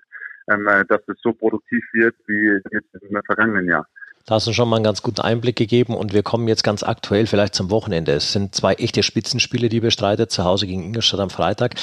[0.50, 3.86] ähm, äh, dass es so produktiv wird wie jetzt im vergangenen Jahr.
[4.26, 6.82] Da hast du schon mal einen ganz guten Einblick gegeben und wir kommen jetzt ganz
[6.82, 8.12] aktuell vielleicht zum Wochenende.
[8.12, 11.76] Es sind zwei echte Spitzenspiele, die bestreitet, zu Hause gegen Ingolstadt am Freitag.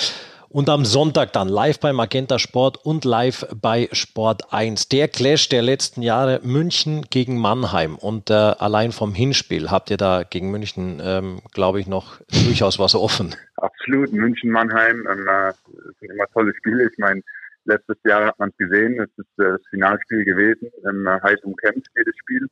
[0.55, 4.87] Und am Sonntag dann live bei Magenta Sport und live bei Sport 1.
[4.87, 7.97] Der Clash der letzten Jahre München gegen Mannheim.
[7.97, 12.79] Und äh, allein vom Hinspiel habt ihr da gegen München, ähm, glaube ich, noch durchaus
[12.79, 13.35] was offen.
[13.57, 14.13] Absolut.
[14.13, 15.51] München-Mannheim ähm, äh,
[15.99, 16.89] sind immer tolle Spiele.
[16.89, 17.21] Ich meine,
[17.65, 18.97] letztes Jahr hat man es gesehen.
[18.97, 20.71] Es ist äh, das Finalspiel gewesen.
[20.87, 22.47] Ähm, heiß umkämpft jedes Spiel.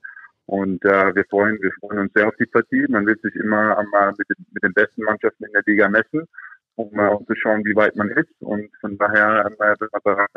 [0.48, 2.86] Und äh, wir freuen, wir freuen uns sehr auf die Partie.
[2.90, 6.28] Man wird sich immer einmal mit den, mit den besten Mannschaften in der Liga messen
[6.76, 8.30] um äh, zu schauen, wie weit man ist.
[8.40, 10.30] Und von daher äh, wird man bereit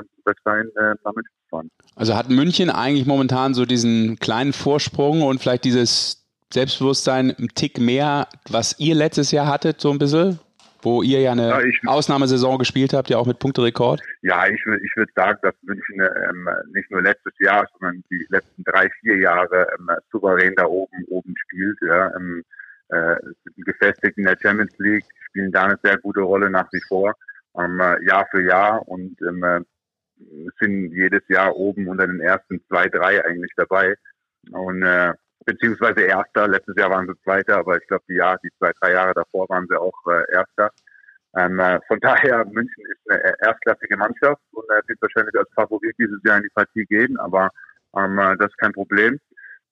[0.44, 1.70] sein, äh, damit zu fahren.
[1.94, 7.79] Also hat München eigentlich momentan so diesen kleinen Vorsprung und vielleicht dieses Selbstbewusstsein einen Tick
[7.79, 10.38] mehr, was ihr letztes Jahr hattet, so ein bisschen?
[10.83, 14.01] Wo ihr ja eine ja, ich, Ausnahmesaison gespielt habt, ja auch mit Punkterekord?
[14.22, 18.62] Ja, ich, ich würde sagen, dass München ähm, nicht nur letztes Jahr, sondern die letzten
[18.62, 21.79] drei, vier Jahre ähm, souverän da oben oben spielt.
[21.81, 22.44] Ja, ähm,
[22.88, 23.16] äh,
[23.57, 27.14] gefestigt in der Champions League, spielen da eine sehr gute Rolle nach wie vor,
[27.59, 29.61] ähm, äh, Jahr für Jahr und ähm, äh,
[30.61, 33.94] sind jedes Jahr oben unter den ersten zwei, drei eigentlich dabei.
[34.53, 35.12] Und äh,
[35.44, 38.92] beziehungsweise Erster, letztes Jahr waren sie Zweiter, aber ich glaube, die Jahr, die zwei, drei
[38.92, 40.70] Jahre davor waren sie auch äh, Erster.
[41.37, 45.94] Ähm, äh, von daher, München ist eine erstklassige Mannschaft und äh, wird wahrscheinlich als Favorit
[45.99, 47.51] dieses Jahr in die Partie gehen, aber
[47.96, 49.20] ähm, äh, das ist kein Problem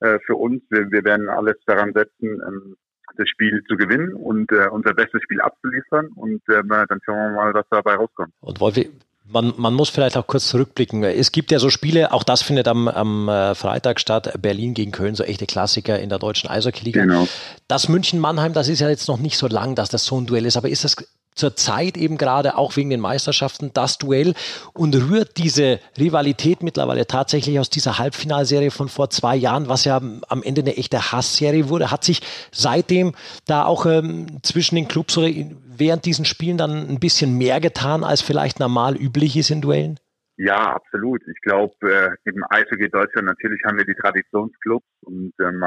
[0.00, 0.62] äh, für uns.
[0.68, 2.76] Wir, wir werden alles daran setzen, ähm,
[3.16, 7.36] das Spiel zu gewinnen und äh, unser bestes Spiel abzuliefern und äh, dann schauen wir
[7.36, 8.32] mal, was dabei rauskommt.
[8.40, 8.90] Und Wolfi,
[9.26, 11.02] man, man muss vielleicht auch kurz zurückblicken.
[11.02, 14.92] Es gibt ja so Spiele, auch das findet am, am äh, Freitag statt, Berlin gegen
[14.92, 17.02] Köln, so echte Klassiker in der deutschen Eishockey-Liga.
[17.02, 17.26] Genau.
[17.66, 20.46] Das München-Mannheim, das ist ja jetzt noch nicht so lang, dass das so ein Duell
[20.46, 20.96] ist, aber ist das
[21.34, 24.34] zur Zeit eben gerade auch wegen den Meisterschaften das Duell
[24.72, 29.96] und rührt diese Rivalität mittlerweile tatsächlich aus dieser Halbfinalserie von vor zwei Jahren, was ja
[29.96, 33.14] am Ende eine echte Hassserie wurde, hat sich seitdem
[33.46, 35.28] da auch ähm, zwischen den Clubs oder
[35.76, 39.98] während diesen Spielen dann ein bisschen mehr getan, als vielleicht normal üblich ist in Duellen?
[40.36, 41.22] Ja, absolut.
[41.28, 45.62] Ich glaube, äh, im Eishockey Deutschland natürlich haben wir die Traditionsclubs und ähm,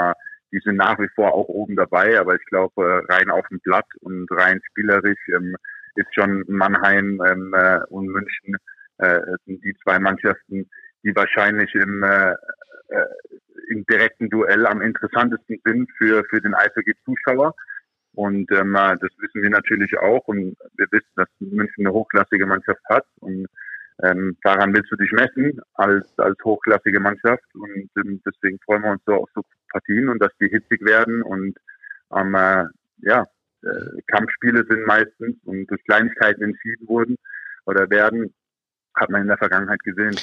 [0.51, 3.87] die sind nach wie vor auch oben dabei, aber ich glaube, rein auf dem Blatt
[4.01, 5.55] und rein spielerisch ähm,
[5.95, 8.55] ist schon Mannheim ähm, äh, und München
[8.99, 10.69] äh, die zwei Mannschaften,
[11.03, 12.31] die wahrscheinlich im, äh,
[12.89, 13.05] äh,
[13.69, 17.53] im direkten Duell am interessantesten sind für, für den Eishockey-Zuschauer.
[18.13, 22.45] Und ähm, äh, das wissen wir natürlich auch und wir wissen, dass München eine hochklassige
[22.45, 23.47] Mannschaft hat und
[24.03, 28.91] ähm, daran willst du dich messen als, als hochklassige Mannschaft und ähm, deswegen freuen wir
[28.91, 31.57] uns so auf so Partien und dass die hitzig werden und
[32.15, 32.65] ähm, äh,
[32.99, 33.25] ja,
[33.63, 37.17] äh, Kampfspiele sind meistens und durch Kleinigkeiten entschieden wurden
[37.65, 38.33] oder werden,
[38.95, 40.15] hat man in der Vergangenheit gesehen.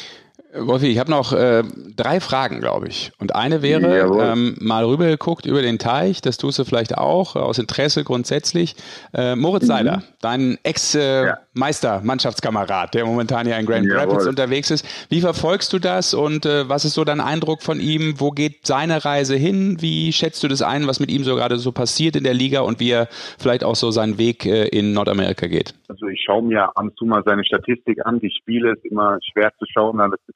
[0.56, 1.64] Wolfi, ich habe noch äh,
[1.96, 3.12] drei Fragen, glaube ich.
[3.18, 7.58] Und eine wäre, ähm, mal rübergeguckt über den Teich, das tust du vielleicht auch, aus
[7.58, 8.76] Interesse grundsätzlich.
[9.12, 9.68] Äh, Moritz mhm.
[9.68, 13.98] Seider, dein Ex- äh, ja der momentan ja in Grand Jawohl.
[13.98, 14.86] Rapids unterwegs ist.
[15.08, 18.14] Wie verfolgst du das und äh, was ist so dein Eindruck von ihm?
[18.18, 19.76] Wo geht seine Reise hin?
[19.80, 22.60] Wie schätzt du das ein, was mit ihm so gerade so passiert in der Liga
[22.60, 25.74] und wie er vielleicht auch so seinen Weg äh, in Nordamerika geht?
[25.88, 28.18] Also ich schaue mir ab und zu mal seine Statistik an.
[28.20, 30.33] Die Spiele ist immer schwer zu schauen, weil es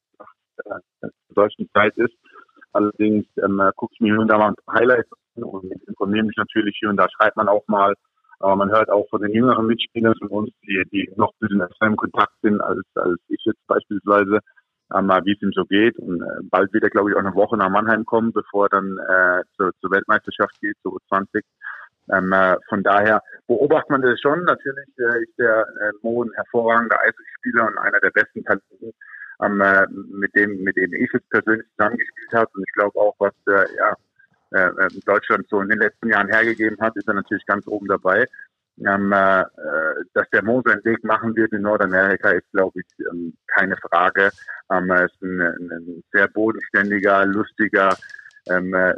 [0.66, 2.14] äh, solchen Zeit ist.
[2.72, 6.76] Allerdings ähm, gucke ich mir hier und da mal Highlights an und informiere mich natürlich
[6.78, 7.94] hier und da schreibt man auch mal.
[8.40, 11.62] Aber man hört auch von den jüngeren Mitspielern von uns, die, die noch ein bisschen
[11.62, 14.38] öfter im Kontakt sind als, als ich jetzt beispielsweise,
[14.94, 15.98] ähm, wie es ihm so geht.
[15.98, 18.68] Und äh, bald wird er, glaube ich, auch eine Woche nach Mannheim kommen, bevor er
[18.68, 21.42] dann äh, zur, zur Weltmeisterschaft geht, zur U20.
[22.10, 24.44] Ähm, äh, von daher beobachtet man das schon.
[24.44, 28.92] Natürlich äh, ist der äh, Mo ein hervorragender Eishockeyspieler und einer der besten Talenten
[29.42, 32.50] ähm, äh, mit dem mit dem ich jetzt persönlich zusammengespielt habe.
[32.54, 33.96] Und ich glaube auch, was äh, ja,
[34.52, 37.86] äh, äh, Deutschland so in den letzten Jahren hergegeben hat, ist er natürlich ganz oben
[37.86, 38.26] dabei.
[38.86, 39.44] Ähm, äh,
[40.14, 44.30] dass der Mo seinen Weg machen wird in Nordamerika, ist, glaube ich, ähm, keine Frage.
[44.70, 47.96] Ähm, er ist ein, ein sehr bodenständiger, lustiger,
[48.48, 48.94] ähm, äh,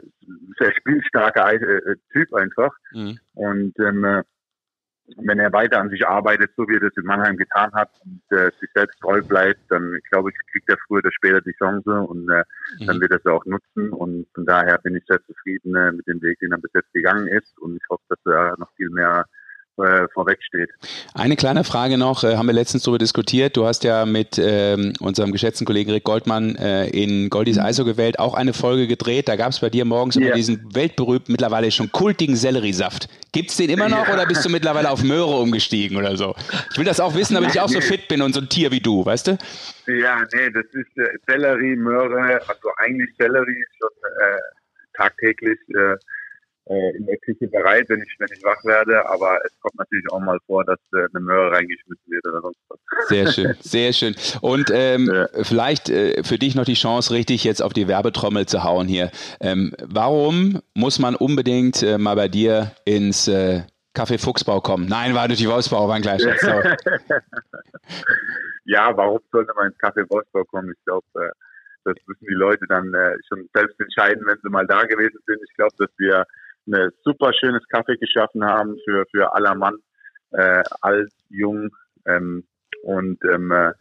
[0.58, 2.76] sehr spielstarker äh, Typ einfach.
[2.92, 3.18] Mhm.
[3.34, 4.22] Und ähm,
[5.16, 8.22] wenn er weiter an sich arbeitet, so wie er das in Mannheim getan hat und
[8.36, 11.90] äh, sich selbst treu bleibt, dann glaube ich, kriegt er früher oder später die Chance
[11.90, 12.44] und äh,
[12.78, 12.86] mhm.
[12.86, 13.92] dann wird er sie auch nutzen.
[13.92, 16.92] Und von daher bin ich sehr zufrieden äh, mit dem Weg, den er bis jetzt
[16.92, 17.58] gegangen ist.
[17.58, 19.24] Und ich hoffe, dass er noch viel mehr
[19.82, 20.70] äh, vorweg steht.
[21.14, 23.56] Eine kleine Frage noch, äh, haben wir letztens darüber diskutiert.
[23.56, 27.66] Du hast ja mit ähm, unserem geschätzten Kollegen Rick Goldmann äh, in Goldies mhm.
[27.66, 29.28] ISO gewählt auch eine Folge gedreht.
[29.28, 30.26] Da gab es bei dir morgens yeah.
[30.26, 33.08] immer diesen weltberühmten, mittlerweile schon kultigen Selleriesaft.
[33.32, 34.14] Gibt es den immer noch ja.
[34.14, 36.34] oder bist du mittlerweile auf Möhre umgestiegen oder so?
[36.72, 38.70] Ich will das auch wissen, damit ich auch so fit bin und so ein Tier
[38.70, 39.38] wie du, weißt du?
[39.86, 44.38] Ja, nee, das ist äh, Sellerie, Möhre, also eigentlich Sellerie schon äh,
[44.94, 45.58] tagtäglich
[46.70, 49.04] äh, in der Küche bereit, wenn ich, wenn ich wach werde.
[49.08, 52.60] Aber es kommt natürlich auch mal vor, dass äh, eine Möhre reingeschmissen wird oder sonst
[52.68, 52.78] was.
[53.08, 54.14] Sehr schön, sehr schön.
[54.40, 55.28] Und ähm, ja.
[55.42, 59.10] vielleicht äh, für dich noch die Chance, richtig jetzt auf die Werbetrommel zu hauen hier.
[59.40, 63.62] Ähm, warum muss man unbedingt äh, mal bei dir ins äh,
[63.96, 64.86] Café Fuchsbau kommen?
[64.86, 66.42] Nein, war natürlich Wolfsbau, war ein kleiner Scherz.
[68.64, 70.72] ja, warum sollte man ins Café Wolfsbau kommen?
[70.72, 71.30] Ich glaube, äh,
[71.84, 75.40] das müssen die Leute dann äh, schon selbst entscheiden, wenn sie mal da gewesen sind.
[75.42, 76.24] Ich glaube, dass wir
[76.72, 79.76] ein super schönes Kaffee geschaffen haben für, für aller Mann,
[80.32, 81.70] äh, alt, jung.
[82.06, 82.44] Ähm,
[82.82, 83.72] und ähm, äh,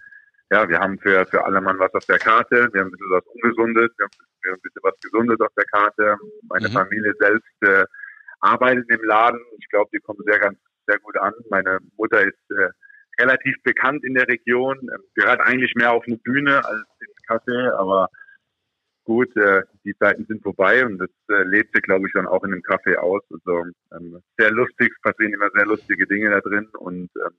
[0.52, 2.70] ja, wir haben für, für alle Mann was auf der Karte.
[2.74, 5.54] Wir haben ein bisschen was Ungesundes, wir haben, wir haben ein bisschen was Gesundes auf
[5.56, 6.18] der Karte.
[6.50, 6.74] Meine mhm.
[6.74, 7.86] Familie selbst äh,
[8.42, 9.42] arbeitet im Laden.
[9.60, 10.58] Ich glaube, die kommen sehr ganz
[10.90, 11.34] sehr gut an.
[11.50, 12.70] Meine Mutter ist äh,
[13.22, 17.72] relativ bekannt in der Region, ähm, gehört eigentlich mehr auf eine Bühne als ins Café,
[17.78, 18.10] aber
[19.10, 22.44] gut, äh, die Zeiten sind vorbei und das äh, lebt sich, glaube ich, dann auch
[22.44, 23.24] in dem Kaffee aus.
[23.32, 27.34] Also ähm, sehr lustig, passieren immer sehr lustige Dinge da drin und ähm,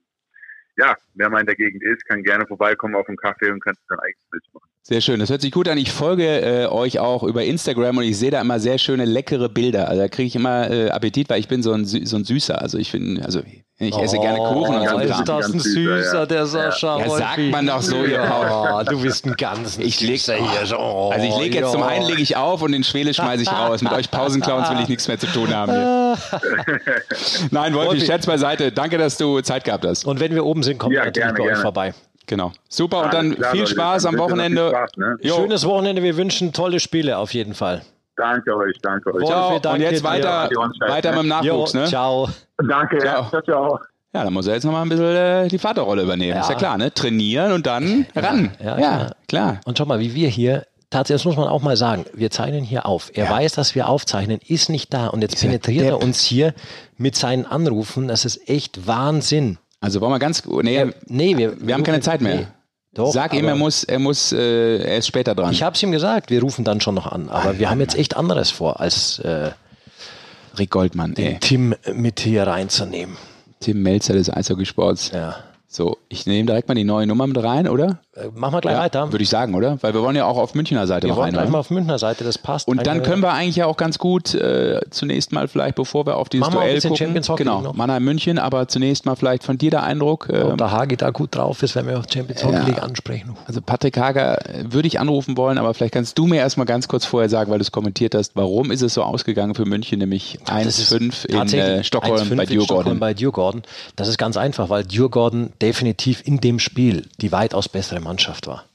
[0.77, 3.75] ja, wer mal in der Gegend ist, kann gerne vorbeikommen auf den Kaffee und kann
[3.89, 4.71] dann eigentlich Bild machen.
[4.83, 5.77] Sehr schön, das hört sich gut an.
[5.77, 9.47] Ich folge äh, euch auch über Instagram und ich sehe da immer sehr schöne, leckere
[9.47, 9.87] Bilder.
[9.87, 12.59] Also da kriege ich immer äh, Appetit, weil ich bin so ein, so ein Süßer.
[12.59, 13.43] Also ich bin, also
[13.77, 14.97] ich esse oh, gerne Kuchen und so.
[14.97, 16.25] Ist das ein Süßer, ja.
[16.25, 16.99] der Sascha?
[16.99, 18.85] Ja, sagt man doch so, ihr Paul.
[18.85, 20.79] du bist ein ganz ich leg, hier.
[20.79, 21.71] Oh, also ich lege jetzt ja.
[21.71, 23.83] zum einen lege ich auf und den Schwele schmeiße ich raus.
[23.83, 25.71] Mit euch Pausenclowns will ich nichts mehr zu tun haben.
[27.51, 28.71] Nein, Wolfi, Scherz beiseite.
[28.71, 30.05] Danke, dass du Zeit gehabt hast.
[30.05, 31.57] Und wenn wir oben sind, kommen wir natürlich gerne, bei gerne.
[31.57, 31.93] euch vorbei.
[32.27, 32.51] Genau.
[32.69, 34.69] Super und dann klar, viel Spaß am Wochenende.
[34.69, 35.17] Spaß, ne?
[35.23, 36.03] Schönes Wochenende.
[36.03, 37.81] Wir wünschen tolle Spiele auf jeden Fall.
[38.15, 39.25] Danke euch, danke euch.
[39.25, 39.59] Ciao.
[39.59, 40.49] Danke und jetzt weiter,
[40.87, 41.73] weiter mit dem Nachwuchs.
[41.73, 41.85] Jo, ne?
[41.87, 42.29] Ciao.
[42.57, 42.99] Danke.
[42.99, 43.29] Ciao.
[43.29, 43.79] ciao, ciao.
[44.13, 46.35] Ja, dann muss er jetzt nochmal ein bisschen äh, die Vaterrolle übernehmen.
[46.35, 46.41] Ja.
[46.41, 46.93] Ist ja klar, ne?
[46.93, 48.51] Trainieren und dann ran.
[48.63, 49.61] Ja, ja, klar.
[49.65, 52.63] Und schau mal, wie wir hier tatsächlich, das muss man auch mal sagen, wir zeichnen
[52.63, 53.09] hier auf.
[53.15, 53.31] Er ja.
[53.31, 56.53] weiß, dass wir aufzeichnen, ist nicht da und jetzt ist penetriert er uns hier
[56.97, 58.07] mit seinen Anrufen.
[58.07, 59.57] Das ist echt Wahnsinn.
[59.79, 62.35] Also wollen wir ganz, nee, ja, nee wir, wir haben keine Zeit mehr.
[62.35, 62.47] Nee.
[62.93, 65.53] Doch, Sag ihm, er muss, er muss, äh, er ist später dran.
[65.53, 67.29] Ich habe es ihm gesagt, wir rufen dann schon noch an.
[67.29, 69.51] Aber wir haben jetzt echt anderes vor, als äh,
[70.59, 71.37] Rick Goldmann, den ey.
[71.39, 73.15] Tim mit hier reinzunehmen.
[73.61, 75.11] Tim Melzer des Eishockeysports.
[75.13, 75.35] Ja.
[75.73, 78.01] So, ich nehme direkt mal die neue Nummer mit rein, oder?
[78.13, 79.09] Äh, machen wir gleich ja, weiter.
[79.13, 79.77] Würde ich sagen, oder?
[79.81, 81.31] Weil wir wollen ja auch auf Münchner Seite wir noch rein.
[81.31, 82.67] Wir wollen gleich mal auf Münchner Seite, das passt.
[82.67, 86.17] Und dann können wir eigentlich ja auch ganz gut äh, zunächst mal vielleicht, bevor wir
[86.17, 86.97] auf dieses machen Duell gucken.
[86.97, 90.27] Champions Hockey genau, Mannheim München, aber zunächst mal vielleicht von dir der Eindruck.
[90.27, 92.65] Äh, Ob der Hagi da gut drauf ist, wenn wir auf Champions Hockey ja.
[92.65, 93.37] League ansprechen.
[93.47, 96.89] Also Patrick Hager äh, würde ich anrufen wollen, aber vielleicht kannst du mir erstmal ganz
[96.89, 99.99] kurz vorher sagen, weil du es kommentiert hast, warum ist es so ausgegangen für München,
[99.99, 102.99] nämlich 1-5 in äh, Stockholm bei Djurgården.
[102.99, 103.61] bei Djurgården.
[103.95, 108.65] Das ist ganz einfach, weil Djurgården definitiv in dem Spiel die weitaus bessere Mannschaft war.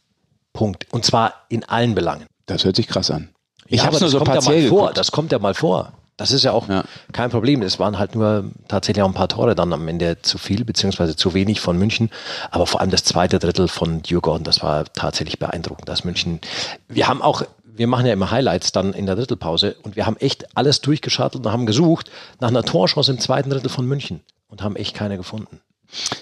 [0.52, 0.86] Punkt.
[0.92, 2.26] Und zwar in allen Belangen.
[2.46, 3.30] Das hört sich krass an.
[3.66, 4.92] Ich ja, habe es nur so partiell ja vor.
[4.92, 5.92] Das kommt ja mal vor.
[6.16, 6.84] Das ist ja auch ja.
[7.12, 7.60] kein Problem.
[7.60, 11.14] Es waren halt nur tatsächlich auch ein paar Tore dann am Ende zu viel, beziehungsweise
[11.14, 12.10] zu wenig von München.
[12.50, 15.88] Aber vor allem das zweite Drittel von Djurgården, das war tatsächlich beeindruckend.
[15.88, 16.40] Das München,
[16.88, 20.16] wir haben auch, wir machen ja immer Highlights dann in der Drittelpause und wir haben
[20.16, 24.62] echt alles durchgeschattelt und haben gesucht nach einer Torchance im zweiten Drittel von München und
[24.62, 25.60] haben echt keine gefunden.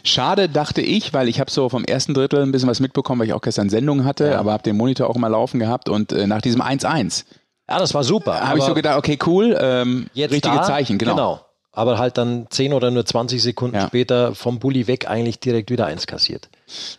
[0.03, 3.29] Schade, dachte ich, weil ich habe so vom ersten Drittel ein bisschen was mitbekommen, weil
[3.29, 4.39] ich auch gestern Sendungen hatte, ja.
[4.39, 7.25] aber habe den Monitor auch immer laufen gehabt und äh, nach diesem 1-1
[7.69, 8.41] ja, das war super.
[8.41, 11.15] Habe ich so gedacht, okay, cool, ähm, richtige da, Zeichen, genau.
[11.15, 11.41] genau.
[11.73, 13.87] Aber halt dann 10 oder nur 20 Sekunden ja.
[13.87, 16.49] später vom Bulli weg eigentlich direkt wieder eins kassiert.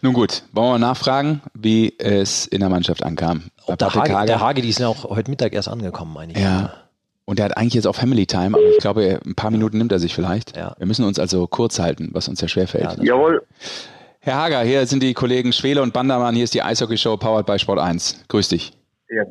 [0.01, 3.43] Nun gut, wollen wir nachfragen, wie es in der Mannschaft ankam.
[3.67, 6.39] Ob der, Hage, der Hage, die ist ja auch heute Mittag erst angekommen, meine ich.
[6.39, 6.73] Ja.
[7.25, 9.91] Und der hat eigentlich jetzt auch Family Time, aber ich glaube, ein paar Minuten nimmt
[9.91, 10.55] er sich vielleicht.
[10.55, 10.75] Ja.
[10.77, 12.97] Wir müssen uns also kurz halten, was uns ja schwerfällt.
[12.99, 13.43] Ja, Jawohl.
[14.19, 16.35] Herr Hager, hier sind die Kollegen Schwele und Bandermann.
[16.35, 18.25] Hier ist die Eishockey Show powered by Sport 1.
[18.27, 18.73] Grüß dich.
[19.09, 19.23] Ja,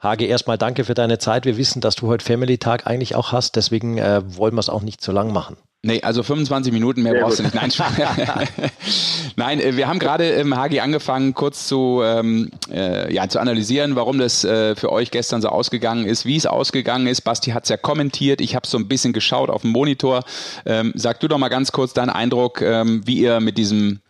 [0.00, 1.44] Hage, erstmal danke für deine Zeit.
[1.44, 4.70] Wir wissen, dass du heute Family Tag eigentlich auch hast, deswegen äh, wollen wir es
[4.70, 5.58] auch nicht zu lang machen.
[5.82, 7.54] Nee, also 25 Minuten mehr Sehr brauchst gut.
[7.54, 7.78] du nicht.
[7.78, 8.48] Nein,
[9.36, 13.96] Nein äh, wir haben gerade im Hagi angefangen, kurz zu, ähm, äh, ja, zu analysieren,
[13.96, 17.22] warum das äh, für euch gestern so ausgegangen ist, wie es ausgegangen ist.
[17.22, 18.42] Basti hat es ja kommentiert.
[18.42, 20.22] Ich habe so ein bisschen geschaut auf dem Monitor.
[20.66, 24.00] Ähm, sag du doch mal ganz kurz deinen Eindruck, ähm, wie ihr mit diesem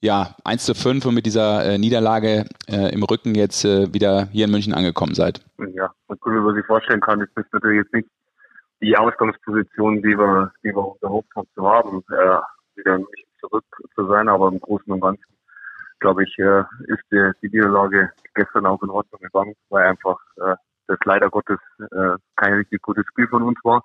[0.00, 4.28] ja, 1 zu 5 und mit dieser äh, Niederlage äh, im Rücken jetzt äh, wieder
[4.32, 5.40] hier in München angekommen seid.
[5.58, 8.08] Ja, wie man sich vorstellen kann, ist das natürlich jetzt nicht
[8.80, 12.40] die Ausgangsposition, die wir, die wir uns erhofft haben zu haben, äh,
[12.76, 13.64] wieder München zurück
[13.94, 15.24] zu sein, aber im Großen und Ganzen,
[16.00, 20.54] glaube ich, äh, ist die, die Niederlage gestern auch in Ordnung gegangen, weil einfach äh,
[20.86, 23.84] das leider Gottes äh, kein richtig gutes Spiel von uns war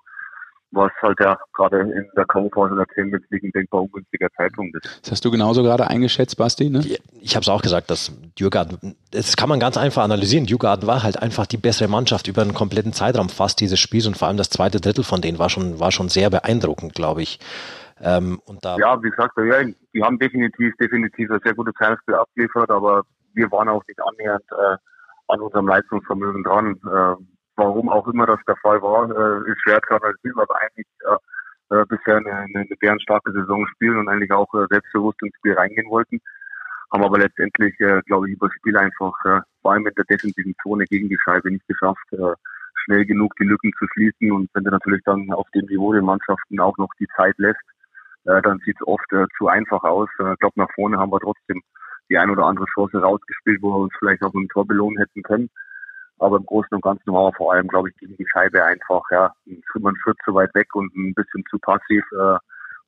[0.74, 5.00] was halt ja gerade in der Kaufphase der Champions League ein denkbar ungünstiger Zeitpunkt ist.
[5.02, 6.82] Das hast du genauso gerade eingeschätzt, Basti, ne?
[7.20, 10.46] Ich habe es auch gesagt, dass Djurgården, das kann man ganz einfach analysieren.
[10.46, 14.16] Djurgården war halt einfach die bessere Mannschaft über einen kompletten Zeitraum fast dieses Spiels und
[14.16, 17.38] vor allem das zweite Drittel von denen war schon, war schon sehr beeindruckend, glaube ich.
[18.00, 19.62] Ähm, und da ja, wie gesagt, ja,
[19.94, 24.44] die haben definitiv, definitiv ein sehr gutes Zeitspiel abgeliefert, aber wir waren auch nicht annähernd
[24.50, 24.76] äh,
[25.28, 26.76] an unserem Leistungsvermögen dran.
[26.84, 30.86] Äh, warum auch immer das der Fall war, äh, ist schwer zu analysieren, aber eigentlich
[31.00, 35.54] äh, äh, bisher eine, eine, bärenstarke Saison spielen und eigentlich auch äh, selbstbewusst ins Spiel
[35.54, 36.20] reingehen wollten.
[36.92, 40.04] Haben aber letztendlich, äh, glaube ich, über das Spiel einfach äh, vor allem in der
[40.04, 42.34] defensiven Zone gegen die Scheibe nicht geschafft, äh,
[42.84, 44.32] schnell genug die Lücken zu schließen.
[44.32, 47.62] Und wenn du natürlich dann auf dem Niveau den Mannschaften auch noch die Zeit lässt,
[48.26, 50.08] äh, dann sieht es oft äh, zu einfach aus.
[50.18, 51.62] Äh, ich glaube, nach vorne haben wir trotzdem
[52.10, 54.98] die ein oder andere Chance rausgespielt, wo wir uns vielleicht auch mit einem Tor belohnen
[54.98, 55.50] hätten können.
[56.18, 59.02] Aber im Großen und Ganzen war er vor allem, glaube ich, gegen die Scheibe einfach
[59.10, 59.62] ja, ein
[60.02, 62.04] Schritt zu weit weg und ein bisschen zu passiv.
[62.12, 62.38] Äh,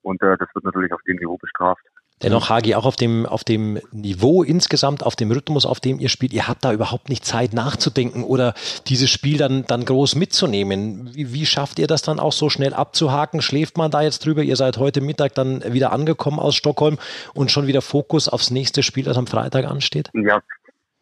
[0.02, 1.82] und äh, das wird natürlich auf dem Niveau bestraft.
[2.22, 6.08] Dennoch, Hagi, auch auf dem, auf dem Niveau insgesamt, auf dem Rhythmus, auf dem ihr
[6.08, 8.54] spielt, ihr habt da überhaupt nicht Zeit nachzudenken oder
[8.86, 11.10] dieses Spiel dann, dann groß mitzunehmen.
[11.14, 13.42] Wie, wie schafft ihr das dann auch so schnell abzuhaken?
[13.42, 14.42] Schläft man da jetzt drüber?
[14.42, 16.96] Ihr seid heute Mittag dann wieder angekommen aus Stockholm
[17.34, 20.08] und schon wieder Fokus aufs nächste Spiel, das am Freitag ansteht?
[20.14, 20.40] Ja,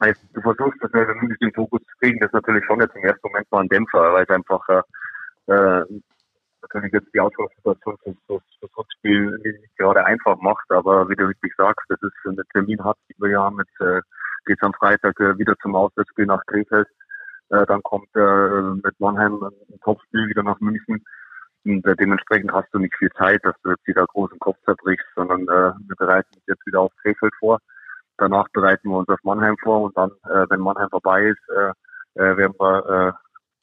[0.02, 3.04] heißt, du versuchst das zumindest den Fokus zu kriegen, das ist natürlich schon jetzt im
[3.04, 5.84] ersten Moment mal ein Dämpfer, weil es einfach äh, äh
[6.62, 11.14] natürlich jetzt die Ausgangssituation für, für, für das Spiel nicht gerade einfach macht, aber wie
[11.14, 14.00] du richtig sagst, das ist ein Termin hat, die wir haben, jetzt äh,
[14.46, 16.88] geht am Freitag äh, wieder zum Auswärtsspiel nach Krefeld,
[17.50, 21.04] äh, dann kommt äh, mit Mannheim ein Topspiel wieder nach München
[21.64, 25.06] und äh, dementsprechend hast du nicht viel Zeit, dass du jetzt wieder großen Kopf zerbrichst,
[25.14, 27.58] sondern äh, wir bereiten uns jetzt wieder auf Krefeld vor
[28.18, 31.70] Danach bereiten wir uns auf Mannheim vor und dann, äh, wenn Mannheim vorbei ist, äh,
[32.22, 33.12] äh, werden wir äh,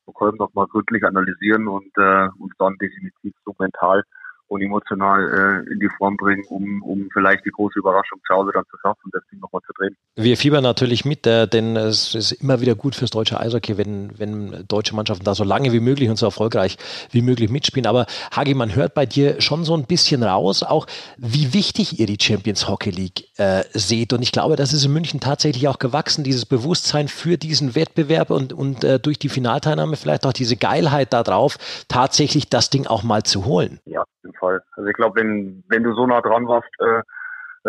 [0.03, 4.03] Stockholm nochmal gründlich analysieren und äh, uns dann definitiv so mental
[4.51, 8.51] und emotional äh, in die Form bringen, um, um vielleicht die große Überraschung zu Hause
[8.53, 9.95] dann zu schaffen, das Ding nochmal zu drehen.
[10.17, 14.11] Wir fiebern natürlich mit, äh, denn es ist immer wieder gut fürs deutsche Eishockey, wenn,
[14.19, 16.77] wenn deutsche Mannschaften da so lange wie möglich und so erfolgreich
[17.11, 17.87] wie möglich mitspielen.
[17.87, 20.85] Aber Hagi, man hört bei dir schon so ein bisschen raus, auch
[21.17, 24.11] wie wichtig ihr die Champions Hockey League äh, seht.
[24.11, 28.29] Und ich glaube, das ist in München tatsächlich auch gewachsen, dieses Bewusstsein für diesen Wettbewerb
[28.29, 33.03] und, und äh, durch die Finalteilnahme vielleicht auch diese Geilheit darauf, tatsächlich das Ding auch
[33.03, 33.79] mal zu holen.
[33.85, 34.03] Ja,
[34.41, 34.61] Fall.
[34.75, 37.01] Also ich glaube, wenn, wenn du so nah dran warst, äh,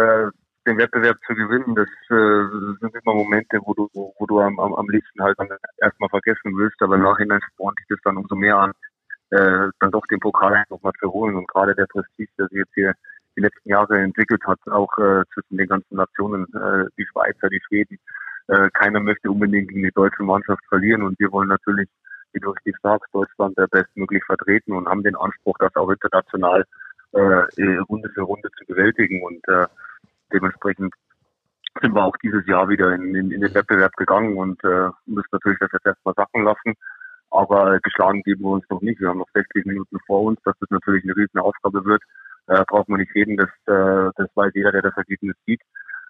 [0.01, 0.31] äh,
[0.67, 4.75] den Wettbewerb zu gewinnen, das äh, sind immer Momente, wo du, wo du am, am,
[4.75, 8.35] am liebsten halt dann erstmal vergessen willst, aber im Nachhinein spornt dich das dann umso
[8.37, 8.73] mehr an,
[9.31, 11.37] äh, dann doch den Pokal nochmal zu holen.
[11.37, 12.95] Und gerade der Prestige, der sich jetzt hier
[13.37, 17.61] die letzten Jahre entwickelt hat, auch äh, zwischen den ganzen Nationen, äh, die Schweizer, die
[17.67, 17.99] Schweden,
[18.49, 21.89] äh, keiner möchte unbedingt gegen die deutsche Mannschaft verlieren und wir wollen natürlich
[22.33, 26.65] wie du richtig sagst, Deutschland bestmöglich vertreten und haben den Anspruch, das auch international
[27.13, 29.23] äh, Runde für Runde zu bewältigen.
[29.23, 29.67] Und äh,
[30.33, 30.95] dementsprechend
[31.81, 35.29] sind wir auch dieses Jahr wieder in, in, in den Wettbewerb gegangen und äh, müssen
[35.33, 36.75] natürlich das jetzt erstmal sacken lassen.
[37.31, 39.01] Aber geschlagen geben wir uns noch nicht.
[39.01, 42.03] Wir haben noch 60 Minuten vor uns, dass das natürlich eine riesen Aufgabe wird.
[42.49, 45.63] Äh, braucht man nicht reden, das, äh, das weiß jeder, der das Ergebnis sieht.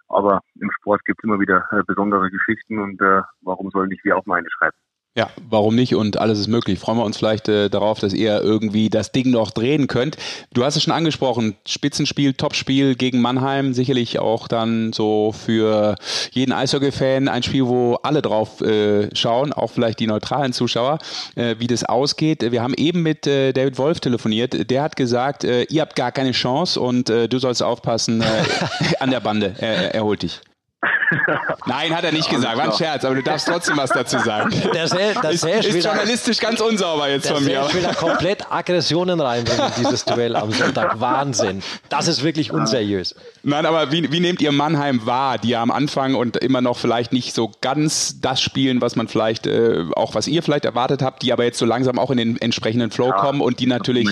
[0.08, 4.04] Aber im Sport gibt es immer wieder äh, besondere Geschichten und äh, warum sollen nicht
[4.04, 4.76] wir auch mal eine schreiben?
[5.14, 5.94] Ja, warum nicht?
[5.94, 6.78] Und alles ist möglich.
[6.78, 10.16] Freuen wir uns vielleicht äh, darauf, dass ihr irgendwie das Ding noch drehen könnt.
[10.54, 15.96] Du hast es schon angesprochen, Spitzenspiel, Topspiel gegen Mannheim, sicherlich auch dann so für
[16.30, 20.98] jeden Eishockey-Fan ein Spiel, wo alle drauf äh, schauen, auch vielleicht die neutralen Zuschauer,
[21.34, 22.50] äh, wie das ausgeht.
[22.50, 24.70] Wir haben eben mit äh, David Wolf telefoniert.
[24.70, 28.24] Der hat gesagt, äh, ihr habt gar keine Chance und äh, du sollst aufpassen
[29.00, 29.56] an der Bande.
[29.58, 30.40] Er, er holt dich.
[31.66, 32.56] Nein, hat er nicht gesagt.
[32.56, 34.50] War ein Scherz, aber du darfst trotzdem was dazu sagen.
[34.74, 37.64] Der Sel, der ist, ist wieder, journalistisch ganz unsauber jetzt von mir.
[37.68, 41.00] Ich will da komplett Aggressionen reinbringen, dieses Duell am Sonntag.
[41.00, 41.62] Wahnsinn.
[41.88, 43.14] Das ist wirklich unseriös.
[43.42, 46.78] Nein, aber wie, wie nehmt ihr Mannheim wahr, die ja am Anfang und immer noch
[46.78, 51.02] vielleicht nicht so ganz das spielen, was man vielleicht, äh, auch was ihr vielleicht erwartet
[51.02, 53.66] habt, die aber jetzt so langsam auch in den entsprechenden Flow ja, kommen und die
[53.66, 54.08] natürlich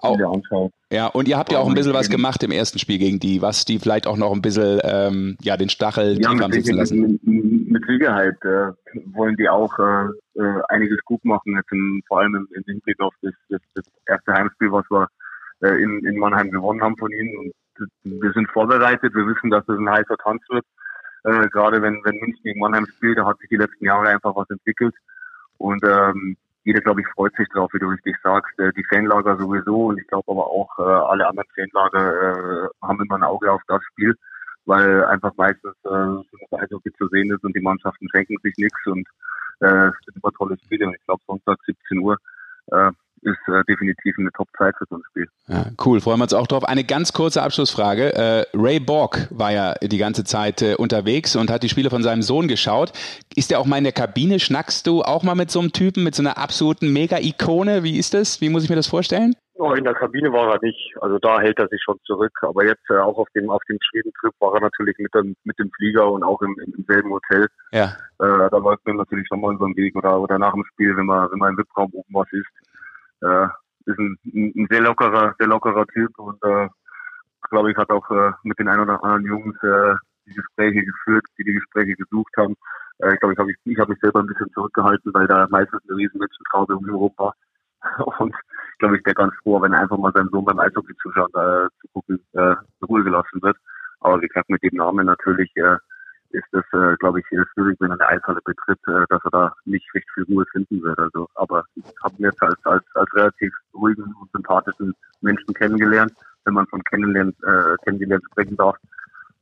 [0.00, 0.18] auch,
[0.90, 3.42] ja, und ihr habt ja auch ein bisschen was gemacht im ersten Spiel gegen die,
[3.42, 7.20] was die vielleicht auch noch ein bisschen ähm, ja, den Stachel ja, haben sitzen lassen.
[7.22, 8.72] Mit, mit Sicherheit äh,
[9.12, 10.06] wollen die auch äh,
[10.40, 13.84] äh, einiges gut machen, jetzt in, vor allem im, im Hinblick auf das, das, das
[14.06, 15.08] erste Heimspiel, was wir
[15.60, 17.36] äh, in, in Mannheim gewonnen haben von ihnen.
[17.38, 17.52] Und
[18.02, 20.64] wir sind vorbereitet, wir wissen, dass das ein heißer Tanz wird.
[21.24, 24.34] Äh, gerade wenn, wenn München gegen Mannheim spielt, da hat sich die letzten Jahre einfach
[24.36, 24.94] was entwickelt.
[25.58, 28.58] Und ähm, jeder, glaube ich, freut sich drauf, wie du richtig sagst.
[28.58, 33.02] Äh, die Fanlager sowieso und ich glaube aber auch äh, alle anderen Fanlager äh, haben
[33.02, 34.14] immer ein Auge auf das Spiel,
[34.68, 35.88] weil einfach meistens äh,
[36.50, 39.06] das Eishockey zu sehen ist und die Mannschaften schenken sich nichts und
[39.60, 40.86] äh, es sind immer tolle Spiele.
[40.86, 42.18] Und ich glaube, Sonntag 17 Uhr
[42.70, 42.90] äh,
[43.22, 45.26] ist äh, definitiv eine Top-Zeit für so ein Spiel.
[45.48, 46.64] Ja, cool, freuen wir uns auch drauf.
[46.64, 48.14] Eine ganz kurze Abschlussfrage.
[48.14, 52.02] Äh, Ray Borg war ja die ganze Zeit äh, unterwegs und hat die Spiele von
[52.02, 52.92] seinem Sohn geschaut.
[53.34, 54.38] Ist der auch mal in der Kabine?
[54.38, 57.82] Schnackst du auch mal mit so einem Typen, mit so einer absoluten Mega-Ikone?
[57.82, 58.40] Wie ist das?
[58.42, 59.34] Wie muss ich mir das vorstellen?
[59.58, 60.94] Oh, in der Kabine war er nicht.
[61.00, 62.32] Also da hält er sich schon zurück.
[62.42, 65.58] Aber jetzt äh, auch auf dem auf dem Schwedentrip war er natürlich mit dem mit
[65.58, 67.48] dem Flieger und auch im, im selben Hotel.
[67.72, 67.96] Ja.
[68.20, 70.96] Äh, da läuft man natürlich schon mal über den Weg oder oder nach dem Spiel,
[70.96, 72.46] wenn man wenn man im VIP-Raum oben was ist
[73.22, 73.46] äh,
[73.86, 76.68] ist ein, ein sehr lockerer, sehr lockerer Typ und äh,
[77.50, 79.94] glaube ich hat auch äh, mit den ein oder anderen Jungs äh,
[80.26, 82.54] die Gespräche geführt, die die Gespräche gesucht haben.
[82.98, 85.46] Äh, ich glaube, ich habe ich, ich hab mich selber ein bisschen zurückgehalten, weil da
[85.50, 87.34] meistens eine riesen Menschentraube um ihn war.
[88.18, 88.34] Und
[88.78, 91.88] glaube ich, der ganz froh, wenn einfach mal seinem Sohn beim Eishockey zuschauen, äh, zu
[91.92, 92.54] gucken, äh,
[92.86, 93.56] Ruhe gelassen wird.
[94.00, 95.76] Aber wie gesagt, mit dem Namen natürlich äh,
[96.30, 99.54] ist das, äh, glaube ich, schwierig, wenn er eine Eishalle betritt, äh, dass er da
[99.64, 100.98] nicht recht viel Ruhe finden wird.
[100.98, 106.12] Also, aber ich habe ihn jetzt als, als, als relativ ruhigen und sympathischen Menschen kennengelernt,
[106.44, 108.76] wenn man von kennenlernen, äh, kennengelernt sprechen darf.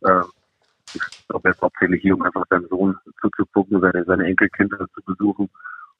[0.02, 0.22] Äh,
[0.94, 5.02] ich glaube, er ist hauptsächlich hier, um einfach seinem Sohn zuzugucken, seine, seine Enkelkinder zu
[5.04, 5.50] besuchen.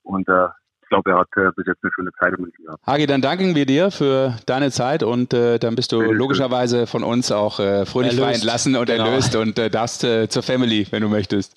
[0.05, 0.49] Und äh,
[0.87, 2.87] ich glaube, er hat äh, bis jetzt eine schöne Zeit in München gehabt.
[2.87, 6.87] Hagi, dann danken wir dir für deine Zeit und äh, dann bist du Bitte logischerweise
[6.87, 9.07] von uns auch äh, fröhlich frei entlassen und genau.
[9.07, 11.57] erlöst und äh, darfst äh, zur Family, wenn du möchtest.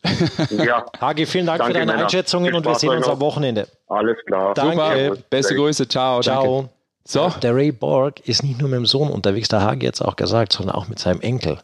[0.50, 0.84] ja.
[1.00, 2.06] Hagi, vielen Dank Danke, für deine Männer.
[2.06, 3.68] Einschätzungen und wir sehen uns am Wochenende.
[3.88, 4.56] Alles klar.
[4.56, 5.10] Danke.
[5.10, 5.22] Super.
[5.30, 5.88] Beste Grüße.
[5.88, 6.22] Ciao.
[6.22, 6.62] Ciao.
[6.62, 6.74] Danke.
[7.06, 7.32] So.
[7.44, 10.54] Der Ray Borg ist nicht nur mit dem Sohn unterwegs, der Hagi jetzt auch gesagt,
[10.54, 11.60] sondern auch mit seinem Enkel.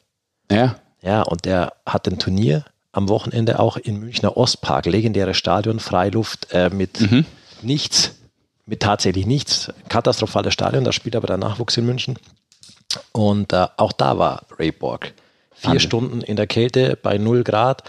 [0.52, 0.76] Ja.
[1.02, 6.50] Ja, und der hat ein Turnier am Wochenende auch im Münchner Ostpark, legendäres Stadion, Freiluft
[6.52, 7.26] äh, mit mhm
[7.62, 8.16] nichts,
[8.66, 9.72] mit tatsächlich nichts.
[9.90, 12.18] Katastrophales Stadion, da spielt aber der Nachwuchs in München.
[13.12, 15.14] Und äh, auch da war Ray Borg.
[15.54, 15.80] Vier Wahnsinn.
[15.80, 17.84] Stunden in der Kälte bei 0 Grad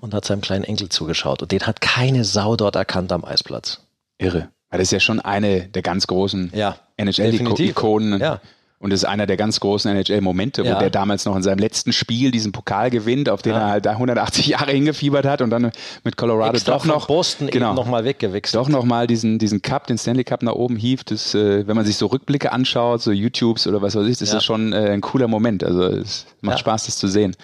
[0.00, 1.42] und hat seinem kleinen Enkel zugeschaut.
[1.42, 3.80] Und den hat keine Sau dort erkannt am Eisplatz.
[4.18, 4.48] Irre.
[4.70, 8.20] Weil das ist ja schon eine der ganz großen ja, NHL-Ikonen.
[8.20, 8.40] Ja.
[8.82, 10.74] Und das ist einer der ganz großen NHL-Momente, Ja.
[10.74, 13.60] wo der damals noch in seinem letzten Spiel diesen Pokal gewinnt, auf den Ja.
[13.60, 15.70] er halt da 180 Jahre hingefiebert hat und dann
[16.02, 18.60] mit Colorado Extra doch noch Boston genau, eben nochmal weggewechselt.
[18.60, 21.12] doch nochmal diesen, diesen Cup, den Stanley Cup nach oben hieft.
[21.12, 24.32] Das, äh, wenn man sich so Rückblicke anschaut, so YouTubes oder was weiß ich, das
[24.32, 24.38] Ja.
[24.38, 25.62] ist schon äh, ein cooler Moment.
[25.62, 26.58] Also es macht.
[26.58, 27.36] Spaß, das zu sehen.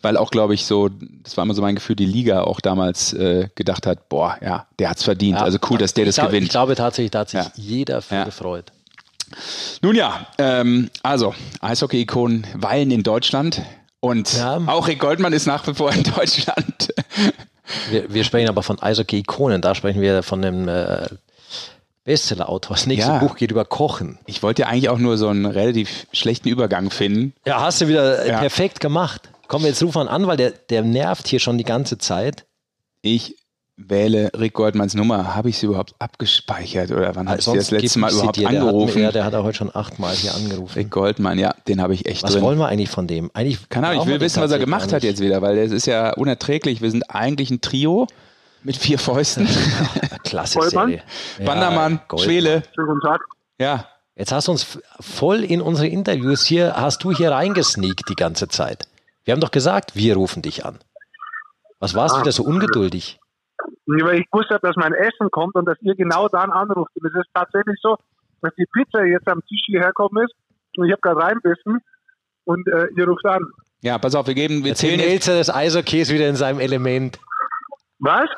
[0.00, 0.90] Weil auch, glaube ich, so,
[1.24, 4.66] das war immer so mein Gefühl, die Liga auch damals äh, gedacht hat, boah, ja,
[4.78, 5.38] der hat's verdient.
[5.38, 6.44] Also cool, dass der ich das glaub, gewinnt.
[6.44, 8.70] Ich glaube tatsächlich, da hat sich jeder für gefreut.
[9.82, 13.62] Nun ja, ähm, also Eishockey-Ikonen weilen in Deutschland
[14.00, 14.60] und Ja.
[14.66, 16.92] auch Rick Goldmann ist nach wie vor in Deutschland.
[17.90, 21.06] Wir, wir sprechen aber von Eishockey-Ikonen, da sprechen wir von dem äh,
[22.04, 22.76] Bestseller-Autor.
[22.76, 23.18] Das nächste Ja.
[23.18, 24.18] Buch geht über Kochen.
[24.26, 27.32] Ich wollte ja eigentlich auch nur so einen relativ schlechten Übergang finden.
[27.46, 28.38] Ja, hast du wieder äh, Ja.
[28.40, 29.30] perfekt gemacht.
[29.48, 32.44] Komm, jetzt ruf mal an, weil der, der nervt hier schon die ganze Zeit.
[33.00, 33.36] Ich
[33.76, 35.34] wähle Rick Goldmanns Nummer.
[35.34, 38.48] Habe ich sie überhaupt abgespeichert oder wann habe ich sie das letzte Mal überhaupt dir.
[38.48, 38.98] Der hat, angerufen?
[38.98, 40.74] mir- ja, der hat auch heute schon achtmal hier angerufen.
[40.74, 42.42] Rick Goldmann, ja, den habe ich echt Was drin.
[42.42, 43.30] wollen wir eigentlich von dem?
[43.34, 45.86] Eigentlich Keine Ahnung, ich will wissen, was er gemacht hat jetzt wieder, weil es ist
[45.86, 46.80] ja unerträglich.
[46.82, 48.06] Wir sind eigentlich ein Trio.
[48.66, 49.46] Mit vier Fäusten.
[50.24, 50.88] Klasse Goldmann?
[50.88, 51.02] Serie.
[51.38, 52.24] Ja, Bandermann, Goldmann.
[52.24, 52.62] Schwele.
[52.74, 53.20] Schönen guten Tag.
[53.60, 53.86] Ja.
[54.16, 58.48] Jetzt hast du uns voll in unsere Interviews hier, hast du hier reingesneakt die ganze
[58.48, 58.86] Zeit.
[59.24, 60.78] Wir haben doch gesagt, wir rufen dich an.
[61.80, 62.22] Was warst du Ah.
[62.22, 63.18] wieder so ungeduldig?
[63.86, 66.90] Weil ich wusste, dass mein Essen kommt und dass ihr genau dann anruft.
[66.94, 67.96] Und es ist tatsächlich so,
[68.42, 70.34] dass die Pizza jetzt am Tisch hierher gekommen ist
[70.76, 71.80] und ich habe gerade reinbissen
[72.44, 73.42] und äh, ihr ruft an.
[73.80, 76.60] Ja, pass auf, wir geben, wir Jetzt zählen jetzt, Elzer des Eishockeys wieder in seinem
[76.60, 77.18] Element.
[77.98, 78.28] Was?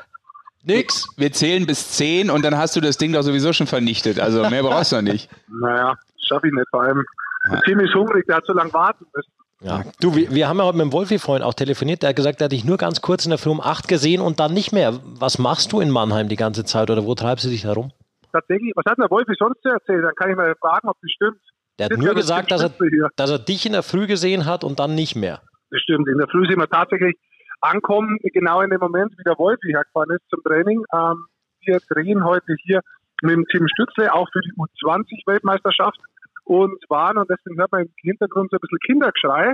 [0.65, 1.07] Nix.
[1.17, 4.19] wir zählen bis zehn und dann hast du das Ding doch sowieso schon vernichtet.
[4.19, 5.31] Also mehr brauchst du noch nicht.
[5.49, 5.95] Naja,
[6.29, 7.05] schaffe ich nicht vor allem.
[7.51, 9.33] Der Tim ist hungrig, der hat so lange warten müssen.
[9.63, 9.85] Ja.
[10.01, 12.03] Du, wir, wir haben ja heute mit dem Wolfi vorhin auch telefoniert.
[12.03, 14.21] Der hat gesagt, er hat dich nur ganz kurz in der Früh um 8 gesehen
[14.21, 15.01] und dann nicht mehr.
[15.19, 17.93] Was machst du in Mannheim die ganze Zeit oder wo treibst du dich herum?
[18.33, 20.03] Tatsächlich, was hat der Wolfi sonst zu erzählen?
[20.03, 21.41] Dann kann ich mal fragen, ob das stimmt.
[21.79, 22.71] Der hat Stimmt, nur das gesagt, dass er,
[23.17, 25.41] dass er dich in der Früh gesehen hat und dann nicht mehr.
[25.71, 26.07] Das stimmt.
[26.09, 27.17] In der Früh sind wir tatsächlich
[27.61, 30.85] ankommen, genau in dem Moment, wie der Wolfi hergefahren ist zum Training.
[30.93, 31.27] Ähm,
[31.65, 32.81] wir drehen heute hier
[33.23, 35.99] mit dem Tim Stützle auch für die U20-Weltmeisterschaft
[36.47, 39.53] und waren, und deswegen hört man im Hintergrund so ein bisschen Kindergeschrei,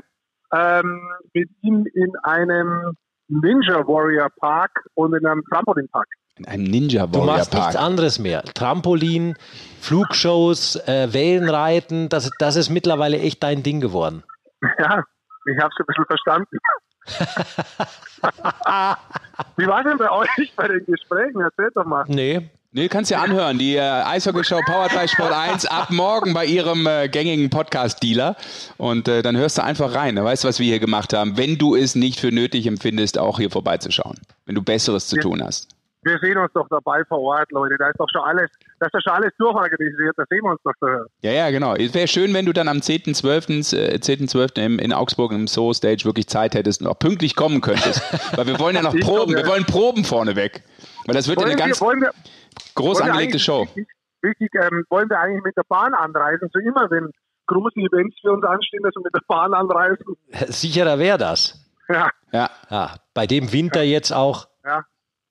[0.53, 1.01] ähm,
[1.32, 2.95] mit ihm in einem
[3.28, 6.07] Ninja Warrior Park und in einem Trampolin Park.
[6.36, 7.84] In einem Ninja Du Warrior machst nichts Park.
[7.84, 8.43] anderes mehr.
[8.43, 9.36] Trampolin,
[9.80, 14.22] Flugshows, äh, Wellenreiten, das, das ist mittlerweile echt dein Ding geworden.
[14.78, 15.03] Ja,
[15.45, 16.57] ich habe es ein bisschen verstanden.
[19.57, 21.40] Wie war denn bei euch bei den Gesprächen?
[21.40, 22.05] Erzählt doch mal.
[22.07, 22.49] Nee.
[22.74, 23.58] Nee, du kannst ja anhören.
[23.58, 28.34] Die äh, Eishockey-Show Powered by Sport 1 ab morgen bei ihrem äh, gängigen Podcast-Dealer.
[28.78, 30.16] Und äh, dann hörst du einfach rein.
[30.16, 31.36] Da weißt du, was wir hier gemacht haben.
[31.36, 34.16] Wenn du es nicht für nötig empfindest, auch hier vorbeizuschauen.
[34.46, 35.22] Wenn du Besseres zu Ja.
[35.22, 35.68] tun hast.
[36.04, 37.76] Wir sehen uns doch dabei vor Ort, Leute.
[37.78, 38.50] Da ist doch schon alles,
[38.80, 40.14] da ist doch schon alles durchorganisiert.
[40.16, 40.72] Da sehen wir uns doch.
[40.80, 41.04] Da.
[41.20, 41.74] Ja, ja, genau.
[41.76, 43.76] Es wäre schön, wenn du dann am 10.12.
[43.76, 44.58] Äh, 10.12.
[44.64, 48.00] im- in Augsburg im Soul Stage wirklich Zeit hättest und auch pünktlich kommen könntest.
[48.36, 49.34] Weil wir wollen ja noch Ich proben.
[49.34, 49.46] Wir ja.
[49.46, 50.62] wollen Proben vorneweg.
[51.04, 52.10] Weil das wird ja Wollen eine wir, ganz wollen wir,
[52.74, 53.62] groß wollen angelegte Show.
[53.74, 53.88] Wichtig,
[54.22, 56.48] wichtig ähm, wollen wir eigentlich mit der Bahn anreisen.
[56.53, 57.11] So immer, wenn
[57.46, 60.05] große Events für uns anstehen, dass wir mit der Bahn anreisen.
[60.48, 61.59] Sicherer wäre das.
[61.88, 64.46] Ja, Ja, Ja, bei dem Winter jetzt auch.
[64.64, 64.84] ja.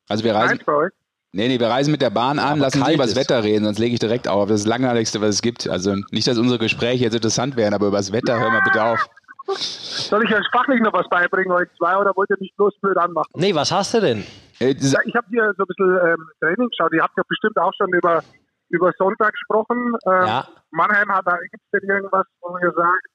[0.09, 0.91] also wir reisen, euch.
[1.31, 3.15] nee, nee, wir reisen mit der Bahn an, Aber lassen uns kalt über das.
[3.15, 4.49] Wetter reden, sonst lege ich direkt auf.
[4.49, 5.67] Das ist das Langweiligste, was es gibt.
[5.67, 8.83] Also nicht, dass unsere Gespräche jetzt interessant wären, aber über das Wetter hören wir bitte
[8.83, 8.99] auf.
[9.47, 12.97] Soll ich euch fachlich noch was beibringen, euch zwei, oder wollt ihr mich bloß blöd
[12.97, 13.31] anmachen?
[13.35, 14.23] Nee, was hast du denn?
[14.61, 16.93] Äh, Ja, ich habe hier so ein bisschen ähm, Training geschaut.
[16.93, 18.23] Ihr habt ja bestimmt auch schon über,
[18.69, 19.95] über Sonntag gesprochen.
[20.07, 20.47] Ähm, Ja.
[20.71, 23.05] Mannheim hat da, gibt es denn irgendwas, wo ihr sagt,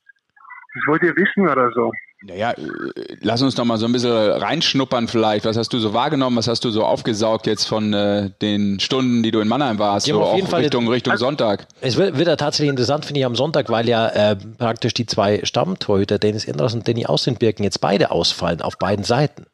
[0.75, 1.91] das wollt ihr wissen oder so?
[2.23, 5.45] Naja, äh, lass uns doch mal so ein bisschen reinschnuppern vielleicht.
[5.45, 6.37] Was hast du so wahrgenommen?
[6.37, 10.07] Was hast du so aufgesaugt jetzt von äh, den Stunden, die du in Mannheim warst?
[10.07, 11.67] Ja, so auf auch jeden Fall Richtung, Richtung Sonntag.
[11.81, 15.07] Es wird, wird ja tatsächlich interessant, finde ich, am Sonntag, weil ja äh, praktisch die
[15.07, 19.47] zwei Stammtorhüter, Dennis Enders und Danny Außenbirken, jetzt beide ausfallen auf beiden Seiten.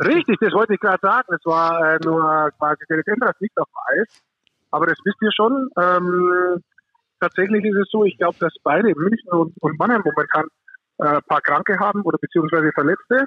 [0.00, 1.34] Richtig, das wollte ich gerade sagen.
[1.34, 4.22] Es war äh, nur quasi der Endras liegt auf dem Eis.
[4.70, 5.70] Aber das wisst ihr schon.
[5.76, 6.62] Ähm,
[7.20, 10.46] tatsächlich ist es so, ich glaube, dass beide München und, und Mannheim momentan
[10.98, 13.26] äh, ein paar Kranke haben oder beziehungsweise Verletzte.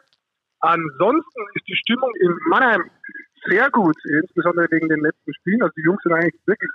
[0.60, 2.90] Ansonsten ist die Stimmung in Mannheim
[3.48, 5.64] sehr gut, insbesondere wegen den letzten Spielen.
[5.64, 6.70] Also die Jungs sind eigentlich wirklich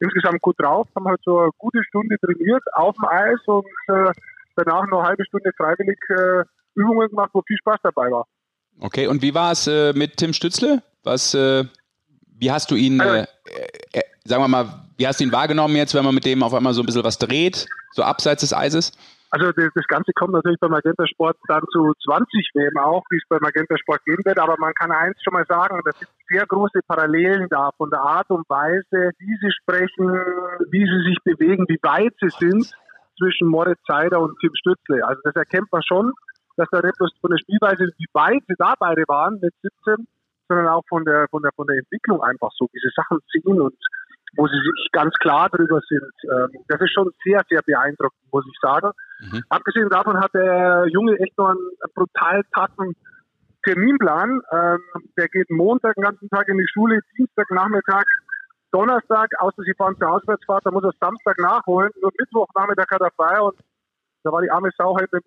[0.00, 4.12] insgesamt gut drauf, haben halt so eine gute Stunde trainiert auf dem Eis und äh,
[4.56, 6.44] danach noch eine halbe Stunde freiwillig äh,
[6.74, 8.26] Übungen gemacht, wo viel Spaß dabei war.
[8.82, 10.82] Okay, und wie war es äh, mit Tim Stützle?
[11.04, 11.64] Was, äh,
[12.38, 13.26] wie hast du ihn, äh, äh,
[13.92, 14.66] äh, sagen wir mal,
[14.98, 17.04] wie hast du ihn wahrgenommen jetzt, wenn man mit dem auf einmal so ein bisschen
[17.04, 18.90] was dreht, so abseits des Eises?
[19.30, 23.22] Also das, Ganze kommt natürlich beim Magenta Sport dann zu 20 WM auch, wie es
[23.28, 24.38] beim Magenta Sport gehen wird.
[24.38, 28.00] Aber man kann eins schon mal sagen, das sind sehr große Parallelen da von der
[28.00, 30.10] Art und Weise, wie sie sprechen,
[30.70, 32.70] wie sie sich bewegen, wie weit sie sind
[33.16, 35.06] zwischen Moritz Seider und Tim Stützle.
[35.06, 36.12] Also das erkennt man schon,
[36.56, 40.06] dass da nicht bloß von der Spielweise, wie weit sie da beide waren mit 17,
[40.48, 43.60] sondern auch von der, von der, von der Entwicklung einfach so, wie sie Sachen ziehen
[43.60, 43.74] und
[44.36, 46.12] wo sie sich ganz klar drüber sind.
[46.24, 48.90] Ähm, Das ist schon sehr, sehr beeindruckend, muss ich sagen.
[49.20, 49.42] Mhm.
[49.48, 52.94] Abgesehen davon hat der Junge echt noch einen brutal taffen
[53.64, 54.40] Terminplan.
[54.52, 54.80] Ähm,
[55.16, 58.04] der geht Montag den ganzen Tag in die Schule, Dienstag Nachmittag,
[58.72, 61.90] Donnerstag, außer sie fahren zur Auswärtsfahrt, da muss er Samstag nachholen.
[62.00, 63.54] Nur Mittwoch Nachmittag hat er frei und
[64.24, 65.20] da war die arme Sau halt im,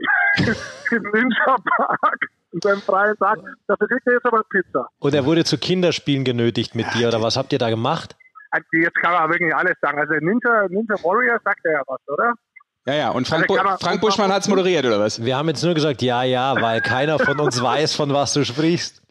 [0.92, 2.20] im Ninja Park
[2.52, 3.40] in seinem freien Tag.
[3.68, 4.88] Dafür kriegt er jetzt aber Pizza.
[5.00, 8.16] Und er wurde zu Kinderspielen genötigt mit dir, oder was habt ihr da gemacht?
[8.52, 10.00] Also Jetzt kann man wirklich alles sagen.
[10.00, 12.34] Also Ninja, Ninja Warrior sagt er ja was, oder?
[12.88, 15.24] Ja, ja, und Frank, Also man- Frank Buschmann hat es moderiert, oder was?
[15.24, 18.46] Wir haben jetzt nur gesagt, ja, ja, weil keiner von uns weiß, von was du
[18.46, 19.02] sprichst.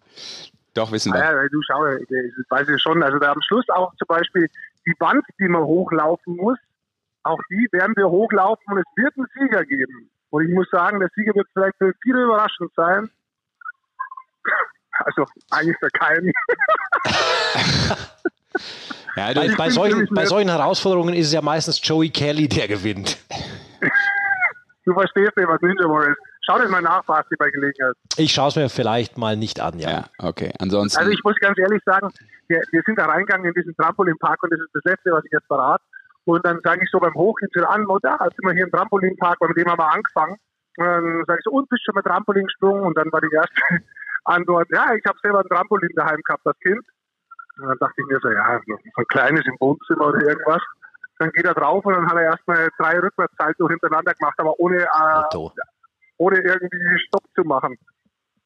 [0.74, 1.20] Doch, wissen wir.
[1.20, 2.06] Ja, weil du schau, ich
[2.50, 3.02] weiß ich schon.
[3.02, 4.48] Also da am Schluss auch zum Beispiel
[4.86, 6.58] die Wand, die man hochlaufen muss,
[7.24, 10.10] auch die werden wir hochlaufen und es wird einen Sieger geben.
[10.30, 13.10] Und ich muss sagen, der Sieger wird vielleicht für viele überraschend sein.
[14.98, 16.26] Also eigentlich für keinen.
[19.16, 22.68] ja, du, also bei, solchen, bei solchen Herausforderungen ist es ja meistens Joey Kelly, der
[22.68, 23.18] gewinnt.
[24.84, 26.18] du verstehst nicht, was Ninja Warrior ist.
[26.46, 27.94] Schau dir mal nach, Basti, bei Gelegenheit.
[28.16, 29.90] Ich schaue es mir vielleicht mal nicht an, ja.
[29.90, 30.52] Ja, okay.
[30.58, 30.98] Ansonsten.
[30.98, 32.12] Also ich muss ganz ehrlich sagen,
[32.48, 35.32] wir, wir sind da reingegangen in diesen Trampolinpark und das ist das Letzte, was ich
[35.32, 35.82] jetzt verrate.
[36.24, 39.40] Und dann sage ich so beim Hochgehen an, oh, da sind wir hier im Trampolinpark,
[39.42, 40.36] mit dem haben wir angefangen.
[40.76, 42.82] Und dann sage ich so, und bist schon mal Trampolin gesprungen?
[42.82, 43.60] Und dann war die erste
[44.24, 46.82] Antwort, ja, ich habe selber ein Trampolin daheim gehabt, das Kind.
[47.58, 50.62] Und dann dachte ich mir so, ja, so ein kleines im Wohnzimmer oder irgendwas.
[51.18, 54.82] Dann geht er drauf und dann hat er erstmal drei Rückwärtssalto hintereinander gemacht, aber ohne,
[54.82, 55.48] äh,
[56.16, 57.76] ohne irgendwie Stopp zu machen.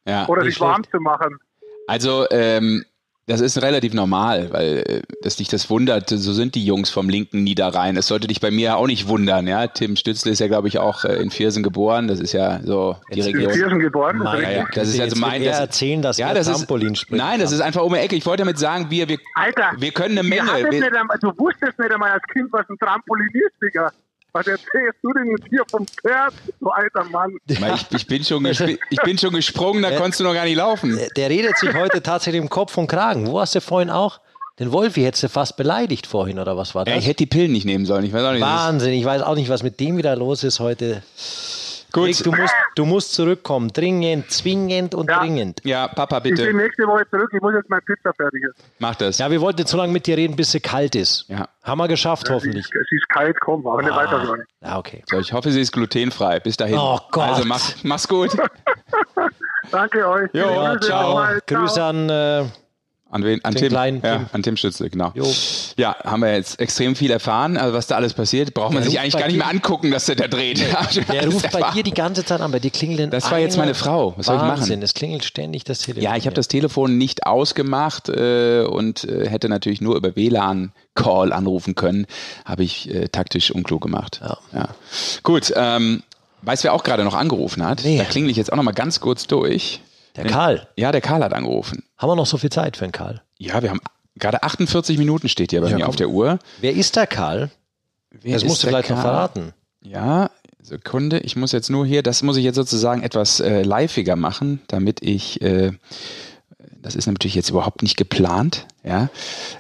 [0.05, 1.39] Ja, oder sich warm zu machen.
[1.87, 2.85] Also, ähm,
[3.29, 7.11] das ist relativ normal, weil äh, dass dich das wundert, so sind die Jungs vom
[7.11, 7.97] linken Niederrhein.
[7.97, 9.67] Es sollte dich bei mir auch nicht wundern, ja.
[9.67, 12.09] Tim Stützle ist ja, glaube ich, auch äh, in Viersen geboren.
[12.09, 13.43] Das ist ja so die Jetzt Region.
[13.45, 14.19] In Viersen geboren?
[14.19, 14.67] Mein, ja, ja.
[14.75, 15.45] Das ist ja so mein.
[15.45, 17.11] Das, erzählen, dass ja, das Trampolin ist.
[17.11, 18.17] Nein, das ist einfach um die Ecke.
[18.17, 20.49] Ich wollte damit sagen, wir, wir, Alter, wir können eine Menge.
[20.49, 20.85] Wir, nicht,
[21.21, 23.93] du wusstest nicht einmal als Kind, was ein Trampolin ist, Digga.
[24.39, 27.37] Was erzählst du denn jetzt hier vom Pferd, du alter Mann?
[27.49, 27.59] Ich,
[27.91, 30.97] ich, bin, schon ich bin schon gesprungen, da konntest du noch gar nicht laufen.
[30.97, 33.27] Der, der redet sich heute tatsächlich im Kopf und Kragen.
[33.27, 34.21] Wo hast du vorhin auch?
[34.61, 36.95] Den Wolfi hättest du fast beleidigt vorhin, oder was war das?
[36.95, 38.05] Ja, ich hätte die Pillen nicht nehmen sollen.
[38.05, 40.61] Ich weiß auch nicht, Wahnsinn, ich weiß auch nicht, was mit dem wieder los ist
[40.61, 41.03] heute.
[41.99, 42.09] Gut.
[42.09, 43.69] Rick, du, musst, du musst zurückkommen.
[43.73, 45.21] Dringend, zwingend und ja.
[45.21, 45.61] dringend.
[45.65, 46.43] Ja, Papa, bitte.
[46.43, 47.31] Ich bin nächste Woche zurück.
[47.35, 48.65] Ich muss jetzt mein Pizza fertig ist.
[48.79, 49.19] Mach das.
[49.19, 51.27] Ja, wir wollten jetzt so lange mit dir reden, bis sie kalt ist.
[51.29, 51.49] Ja.
[51.63, 52.67] Haben wir geschafft, ja, hoffentlich.
[52.67, 53.83] Sie ist, ist kalt, komm, aber ah.
[53.83, 54.45] nicht weiter sagen.
[54.63, 55.03] Ja, okay.
[55.07, 56.41] So, ich hoffe, sie ist glutenfrei.
[56.41, 56.77] Bis dahin.
[56.79, 57.29] Oh Gott.
[57.29, 58.31] Also, mach, mach's gut.
[59.71, 60.31] Danke euch.
[60.33, 61.23] Jo, ja, ciao.
[61.47, 62.09] Grüße an...
[62.11, 62.45] Äh,
[63.11, 63.43] an wen?
[63.43, 64.27] An Tim, kleinen ja, Tim.
[64.33, 65.13] an Tim Stützle, genau.
[65.15, 65.27] Jo.
[65.79, 67.57] Ja, haben wir jetzt extrem viel erfahren.
[67.57, 70.07] Also was da alles passiert, braucht man der sich eigentlich gar nicht mehr angucken, dass
[70.07, 70.59] der da dreht.
[70.59, 73.57] Nee, der ruft bei dir die ganze Zeit an, bei dir klingelt Das war jetzt
[73.57, 74.15] meine Frau.
[74.17, 74.83] Was Wahnsinn, soll ich machen?
[74.83, 76.03] Es klingelt ständig das Telefon.
[76.03, 80.73] Ja, ich habe das Telefon nicht ausgemacht äh, und äh, hätte natürlich nur über WLAN
[80.95, 82.07] Call anrufen können.
[82.45, 84.21] Habe ich äh, taktisch unklug gemacht.
[84.23, 84.39] Ja.
[84.53, 84.69] ja.
[85.23, 86.03] Gut, ähm,
[86.43, 87.83] weißt wer auch gerade noch angerufen hat?
[87.85, 87.99] Nee.
[87.99, 89.81] Da klingel ich jetzt auch noch mal ganz kurz durch.
[90.23, 90.69] Der Karl.
[90.77, 91.85] Ja, der Karl hat angerufen.
[91.97, 93.23] Haben wir noch so viel Zeit für den Karl?
[93.39, 93.81] Ja, wir haben
[94.17, 96.39] gerade 48 Minuten steht hier bei ja, mir auf der Uhr.
[96.61, 97.51] Wer ist der Karl?
[98.11, 98.97] Wer das musst du vielleicht Karl?
[98.97, 99.53] noch verraten.
[99.83, 104.17] Ja, Sekunde, ich muss jetzt nur hier, das muss ich jetzt sozusagen etwas äh, liveiger
[104.17, 105.73] machen, damit ich, äh,
[106.83, 109.09] das ist natürlich jetzt überhaupt nicht geplant, ja.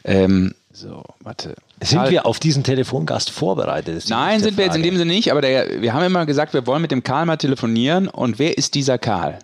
[0.05, 1.55] Ähm, so, warte.
[1.81, 4.05] Sind Karl, wir auf diesen Telefongast vorbereitet?
[4.09, 6.67] Nein, sind wir jetzt in dem Sinne nicht, aber der, wir haben immer gesagt, wir
[6.67, 9.39] wollen mit dem Karl mal telefonieren und wer ist dieser Karl?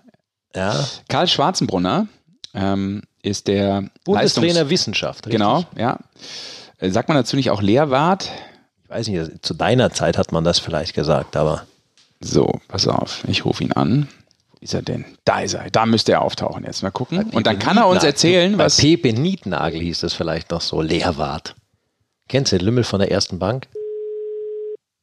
[0.55, 0.85] Ja.
[1.09, 2.07] Karl Schwarzenbrunner
[2.55, 5.27] ähm, ist der Bundestrainer Leistungs Wissenschaft.
[5.27, 5.33] Richtig?
[5.33, 5.99] Genau, ja.
[6.79, 8.31] Äh, sagt man dazu nicht auch Lehrwart?
[8.85, 11.65] Ich weiß nicht, zu deiner Zeit hat man das vielleicht gesagt, aber.
[12.21, 14.09] So, pass auf, ich rufe ihn an.
[14.51, 15.05] Wo ist er denn?
[15.25, 15.71] Da ist er.
[15.71, 16.83] Da müsste er auftauchen jetzt.
[16.83, 17.23] Mal gucken.
[17.33, 18.77] Und dann kann er uns erzählen, Bei was.
[18.77, 21.55] Pepe Nietnagel hieß das vielleicht noch so, Lehrwart.
[22.29, 23.69] Kennst du den Lümmel von der ersten Bank?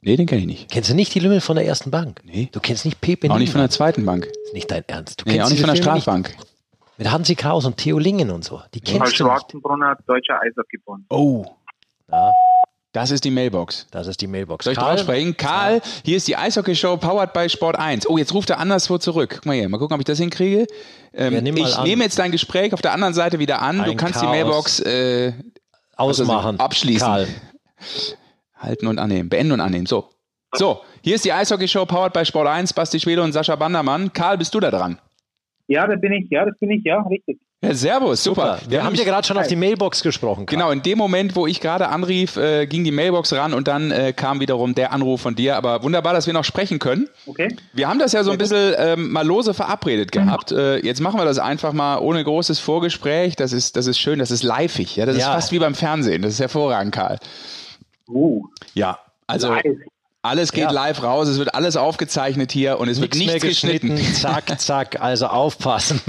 [0.04, 0.72] Nee, den kenne ich nicht.
[0.72, 2.22] Kennst du nicht die Lümmel von der ersten Bank?
[2.24, 2.50] Nee.
[2.52, 4.28] Du kennst nicht Pepe Auch nicht von der zweiten Bank.
[4.28, 5.22] Das ist nicht dein Ernst.
[5.22, 6.36] Du nee, auch nicht von der Strafbank.
[6.98, 8.62] Mit Hansi Kraus und Theo Lingen und so.
[8.74, 11.06] Die kennst du Schwarzenbrunner, deutscher Eishockey-Bund.
[11.10, 11.46] Oh.
[12.12, 12.32] Ja.
[12.94, 13.88] Das ist die Mailbox.
[13.92, 14.66] Das ist die Mailbox.
[14.66, 14.96] Soll ich Karl?
[14.96, 15.38] drauf sprechen?
[15.38, 15.82] Karl, ja.
[16.04, 18.10] hier ist die Eishockey-Show powered by Sport 1.
[18.10, 19.36] Oh, jetzt ruft er anderswo zurück.
[19.36, 20.68] Guck mal hier, mal gucken, ob ich das hinkriege.
[21.14, 21.84] Ähm, ja, ich an.
[21.84, 23.82] nehme jetzt dein Gespräch auf der anderen Seite wieder an.
[23.82, 24.26] Ein du kannst Chaos.
[24.26, 25.34] die Mailbox äh,
[25.96, 26.60] ausmachen.
[26.60, 27.08] abschließen.
[27.08, 27.28] Karl.
[28.62, 29.30] Halten und annehmen.
[29.30, 29.86] Beenden und annehmen.
[29.86, 30.10] So.
[30.54, 34.12] So, hier ist die Eishockey-Show powered by Sport 1, Basti Schwede und Sascha Bandermann.
[34.12, 35.00] Karl, bist du da dran?
[35.68, 37.40] Ja, da bin ich, ja, das bin ich, ja, richtig.
[37.64, 38.58] Ja, servus, super.
[38.58, 38.72] super.
[38.72, 40.48] Wir, Wir haben ja gerade schon auf die Mailbox gesprochen.
[40.48, 40.58] Karl.
[40.58, 43.92] Genau, in dem Moment, wo ich gerade anrief, äh, ging die Mailbox ran und dann
[43.92, 45.56] äh, kam wiederum der Anruf von dir.
[45.58, 47.08] Aber wunderbar, dass wir noch sprechen können.
[47.28, 47.56] Okay.
[47.72, 50.52] Wir haben das ja so ein bisschen ähm, mal lose verabredet gehabt.
[50.52, 50.58] Mhm.
[50.58, 53.36] Äh, jetzt machen wir das einfach mal ohne großes Vorgespräch.
[53.36, 54.98] Das ist, das ist schön, das ist liveig.
[54.98, 55.28] Ja, das ja.
[55.28, 56.24] ist fast wie beim Fernsehen.
[56.24, 57.20] Das ist hervorragend, Karl.
[58.12, 58.44] Uh.
[58.74, 59.66] Ja, also Live.
[60.24, 60.72] Alles geht ja.
[60.72, 63.96] live raus, es wird alles aufgezeichnet hier und es nichts wird nichts geschnitten.
[63.96, 64.14] geschnitten.
[64.14, 66.00] Zack, zack, also aufpassen.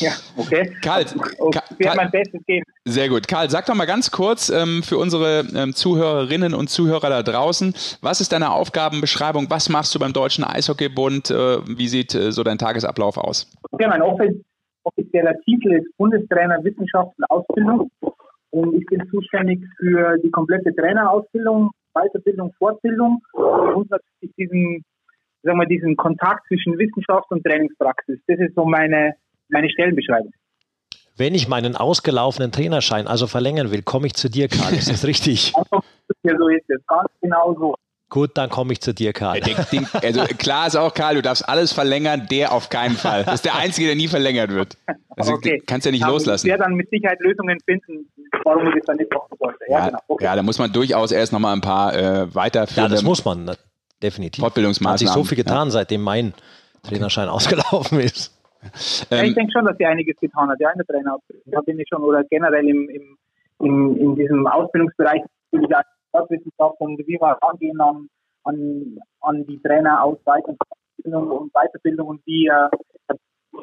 [0.00, 0.74] Ja, okay.
[0.82, 2.64] Karl, ich werde mein Bestes geben.
[2.84, 3.28] Sehr gut.
[3.28, 7.74] Karl, sag doch mal ganz kurz ähm, für unsere ähm, Zuhörerinnen und Zuhörer da draußen,
[8.00, 9.50] was ist deine Aufgabenbeschreibung?
[9.50, 11.30] Was machst du beim Deutschen Eishockeybund?
[11.30, 13.50] Äh, wie sieht äh, so dein Tagesablauf aus?
[13.70, 17.90] Okay, mein offizieller Titel ist Bundestrainer Wissenschaft und Ausbildung
[18.54, 24.84] und ich bin zuständig für die komplette Trainerausbildung Weiterbildung, Fortbildung und natürlich diesen,
[25.42, 28.18] sagen wir, diesen Kontakt zwischen Wissenschaft und Trainingspraxis.
[28.26, 29.14] Das ist so meine,
[29.48, 30.32] meine Stellenbeschreibung.
[31.16, 34.74] Wenn ich meinen ausgelaufenen Trainerschein also verlängern will, komme ich zu dir, Karl.
[34.74, 35.52] Ist das richtig?
[36.22, 36.84] ja, so ist es.
[36.88, 37.76] Ganz genau so.
[38.10, 39.40] Gut, dann komme ich zu dir, Karl.
[39.40, 43.24] Den, den, also klar ist auch, Karl, du darfst alles verlängern, der auf keinen Fall.
[43.24, 44.76] Das ist der Einzige, der nie verlängert wird.
[45.16, 45.62] Also okay.
[45.66, 46.46] kannst ja nicht Aber loslassen.
[46.46, 48.08] Ich werde dann mit Sicherheit Lösungen finden,
[48.44, 49.58] warum ich das dann nicht machen sollte.
[49.68, 49.98] Ja, ja, genau.
[50.08, 50.24] okay.
[50.24, 52.84] ja da muss man durchaus erst nochmal ein paar äh, weiterführen.
[52.84, 53.56] Ja, das muss man, ne?
[54.02, 54.42] definitiv.
[54.42, 54.92] Fortbildungsmaßnahmen.
[54.92, 55.70] Hat sich so viel getan, ja.
[55.72, 56.34] seitdem mein
[56.82, 58.32] Trainerschein ausgelaufen ist.
[59.10, 60.58] Ja, ich ähm, denke schon, dass sie einiges getan hat.
[60.60, 61.52] Ja, in der Trainerausbildung.
[61.52, 63.18] Da bin ich schon, oder generell im, im,
[63.60, 68.08] im, in diesem Ausbildungsbereich, wie gesagt, Sportwissenschaft und wie wir rangehen an
[68.44, 72.68] an, an die Trainer aus Weiterbildung und Weiterbildung und wie äh,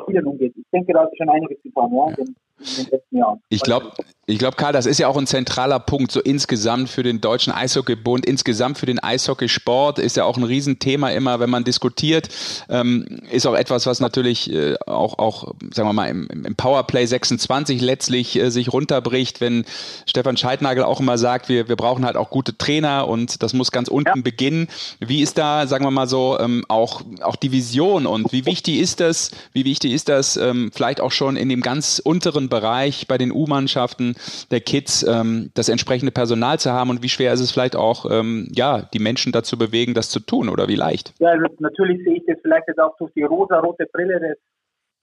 [0.04, 0.54] Spielen umgeht.
[0.56, 3.42] Ich denke, da hat schon einiges getan, ja, in den, in den letzten Jahren.
[3.50, 3.92] Ich glaube,
[4.28, 7.52] ich glaube, Karl, das ist ja auch ein zentraler Punkt, so insgesamt für den Deutschen
[7.52, 12.30] Eishockeybund, insgesamt für den Eishockeysport ist ja auch ein Riesenthema immer, wenn man diskutiert.
[12.70, 17.06] Ähm, ist auch etwas, was natürlich äh, auch, auch, sagen wir mal, im, im Powerplay
[17.06, 19.66] 26 letztlich äh, sich runterbricht, wenn
[20.06, 23.72] Stefan Scheidnagel auch immer sagt, wir, wir brauchen halt auch gute Trainer und das muss
[23.72, 24.24] ganz unten ja.
[24.24, 24.68] beginnen.
[25.00, 28.80] Wie ist da, sagen wir mal so, ähm, auch, auch die Vision und wie wichtig
[28.80, 33.08] ist das, wie wichtig ist das ähm, vielleicht auch schon in dem ganz unteren Bereich
[33.08, 34.16] bei den U-Mannschaften,
[34.52, 38.10] der Kids ähm, das entsprechende Personal zu haben und wie schwer ist es vielleicht auch,
[38.10, 41.14] ähm, ja, die Menschen dazu bewegen, das zu tun oder wie leicht?
[41.20, 44.38] Ja, also natürlich sehe ich das vielleicht jetzt auch durch die rosa-rote Brille des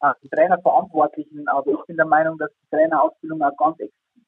[0.00, 3.76] äh, Trainerverantwortlichen, aber ich bin der Meinung, dass die Trainerausbildung ein ganz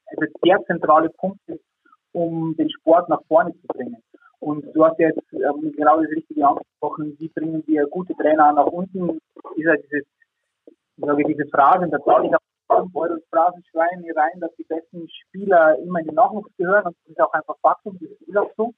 [0.06, 1.62] also der zentrale Punkt ist,
[2.12, 3.96] um den Sport nach vorne zu bringen.
[4.40, 8.66] Und du hast jetzt ähm, genau das Richtige angesprochen, wie bringen wir gute Trainer nach
[8.66, 9.10] unten?
[9.10, 10.06] Ist ja dieses,
[10.96, 12.49] sage ich, diese Frage, da zahle ich Euro
[14.02, 17.32] Hier rein, dass die besten Spieler immer in den Nachwuchs gehören und das ist auch
[17.32, 18.74] einfach Faktum, das ist auch so.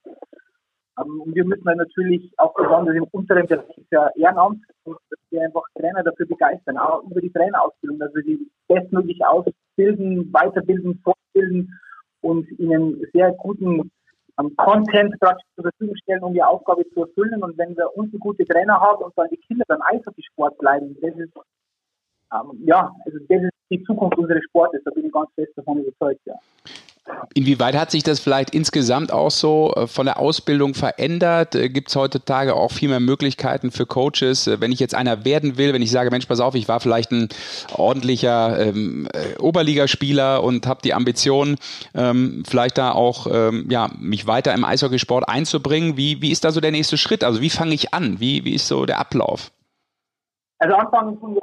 [0.99, 4.97] Ähm, und wir müssen dann natürlich auch besonders im unteren Bereich ja Ehrenamt, dass
[5.30, 11.01] wir einfach Trainer dafür begeistern, auch über die Trainerausbildung, dass wir die bestmöglich ausbilden, weiterbilden,
[11.03, 11.78] fortbilden
[12.20, 13.90] und ihnen sehr guten
[14.36, 17.43] um, Content praktisch zur Verfügung stellen, um die Aufgabe zu erfüllen.
[17.43, 21.14] Und wenn wir unten gute Trainer haben und dann die Kinder beim Eishockeysport bleiben, das
[21.16, 21.32] ist
[22.33, 25.78] ähm, ja, also das ist die Zukunft unseres Sportes, da bin ich ganz fest davon
[25.78, 26.35] überzeugt, ja.
[27.35, 31.55] Inwieweit hat sich das vielleicht insgesamt auch so äh, von der Ausbildung verändert?
[31.55, 34.47] Äh, Gibt es heutzutage auch viel mehr Möglichkeiten für Coaches?
[34.47, 36.78] Äh, wenn ich jetzt einer werden will, wenn ich sage, Mensch, pass auf, ich war
[36.78, 37.28] vielleicht ein
[37.74, 39.09] ordentlicher ähm,
[39.41, 41.57] Oberligaspieler und habe die Ambition,
[41.95, 45.97] ähm, vielleicht da auch ähm, ja, mich weiter im Eishockeysport einzubringen.
[45.97, 47.24] Wie, wie ist da so der nächste Schritt?
[47.24, 48.20] Also wie fange ich an?
[48.20, 49.51] Wie, wie ist so der Ablauf?
[50.59, 51.43] Also anfangen tun wir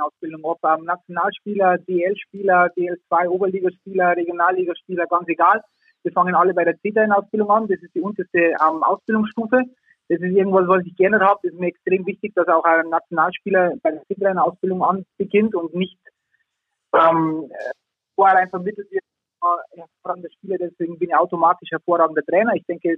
[0.00, 5.62] Ausbildung, ob ähm, Nationalspieler, DL-Spieler, DL2, Oberligaspieler, Regionalligaspieler, ganz egal.
[6.02, 7.68] Wir fangen alle bei der C-Trainer-Ausbildung an.
[7.68, 9.62] Das ist die unterste ähm, Ausbildungsstufe.
[10.08, 11.40] Das ist irgendwas, was ich geändert habe.
[11.42, 15.74] Das ist mir extrem wichtig, dass auch ein Nationalspieler bei der C-Trainer-Ausbildung an beginnt und
[15.74, 15.98] nicht
[16.94, 17.50] ähm,
[18.14, 19.04] vorher vermittelt wird,
[19.42, 20.58] äh, hervorragender Spieler.
[20.58, 22.52] Deswegen bin ich automatisch hervorragender Trainer.
[22.54, 22.96] Ich denke,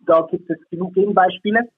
[0.00, 1.68] da gibt es genug Gegenbeispiele.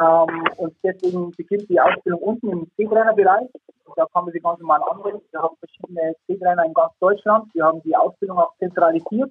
[0.00, 3.48] Ähm, und deswegen beginnt die Ausbildung unten im C-Trainer-Bereich.
[3.96, 5.20] Da kann man sich ganz normal anmelden.
[5.30, 7.52] Wir haben verschiedene C-Trainer in ganz Deutschland.
[7.54, 9.30] Wir haben die Ausbildung auch zentralisiert.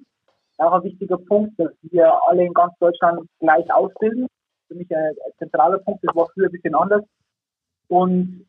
[0.58, 4.28] Auch ein wichtiger Punkt, dass wir alle in ganz Deutschland gleich ausbilden.
[4.68, 7.02] Für mich ein, zentraler Punkt, das war früher ein bisschen anders.
[7.88, 8.46] Und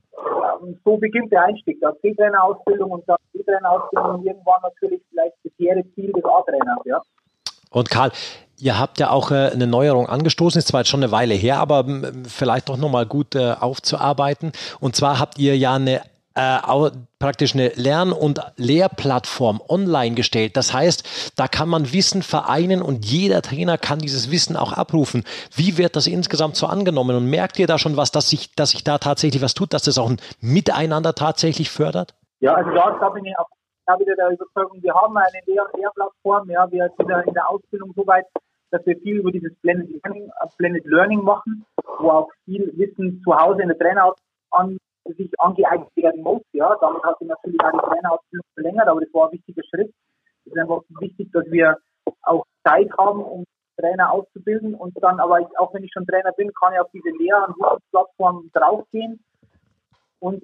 [0.61, 1.79] ähm, so beginnt der Einstieg.
[1.81, 6.79] Da C-Trainer-Ausbildung und da C-Trainer-Ausbildung irgendwann natürlich vielleicht das hehre Ziel des A-Trainers.
[6.85, 7.01] Ja.
[7.71, 8.11] Und Karl,
[8.61, 11.57] Ihr habt ja auch äh, eine Neuerung angestoßen, ist zwar jetzt schon eine Weile her,
[11.57, 11.83] aber
[12.27, 14.51] vielleicht doch nochmal gut äh, aufzuarbeiten.
[14.79, 16.01] Und zwar habt ihr ja eine
[16.35, 16.59] äh,
[17.19, 20.55] praktisch eine Lern- und Lehrplattform online gestellt.
[20.55, 25.23] Das heißt, da kann man Wissen vereinen und jeder Trainer kann dieses Wissen auch abrufen.
[25.55, 27.15] Wie wird das insgesamt so angenommen?
[27.17, 29.83] Und merkt ihr da schon was, dass sich, dass sich da tatsächlich was tut, dass
[29.83, 32.13] das auch ein Miteinander tatsächlich fördert?
[32.39, 33.33] Ja, also da, da bin ich
[33.93, 37.49] auch wieder der Überzeugung, wir haben eine Lehr- und Lehrplattform, ja, wir sind in der
[37.49, 38.25] Ausbildung soweit,
[38.71, 41.65] dass wir viel über dieses Blended Learning, Blended Learning machen,
[41.99, 44.13] wo auch viel Wissen zu Hause in der Trainer
[44.51, 46.41] an, sich angeeignet werden muss.
[46.53, 49.93] Ja, damit hat sich natürlich auch die Trainerausbildung verlängert, aber das war ein wichtiger Schritt.
[50.45, 51.77] Es ist einfach wichtig, dass wir
[52.23, 53.43] auch Zeit haben, um
[53.77, 56.91] Trainer auszubilden und dann, aber ich, auch wenn ich schon Trainer bin, kann ich auf
[56.93, 59.23] diese Lehr- und Wissensplattform draufgehen
[60.19, 60.43] und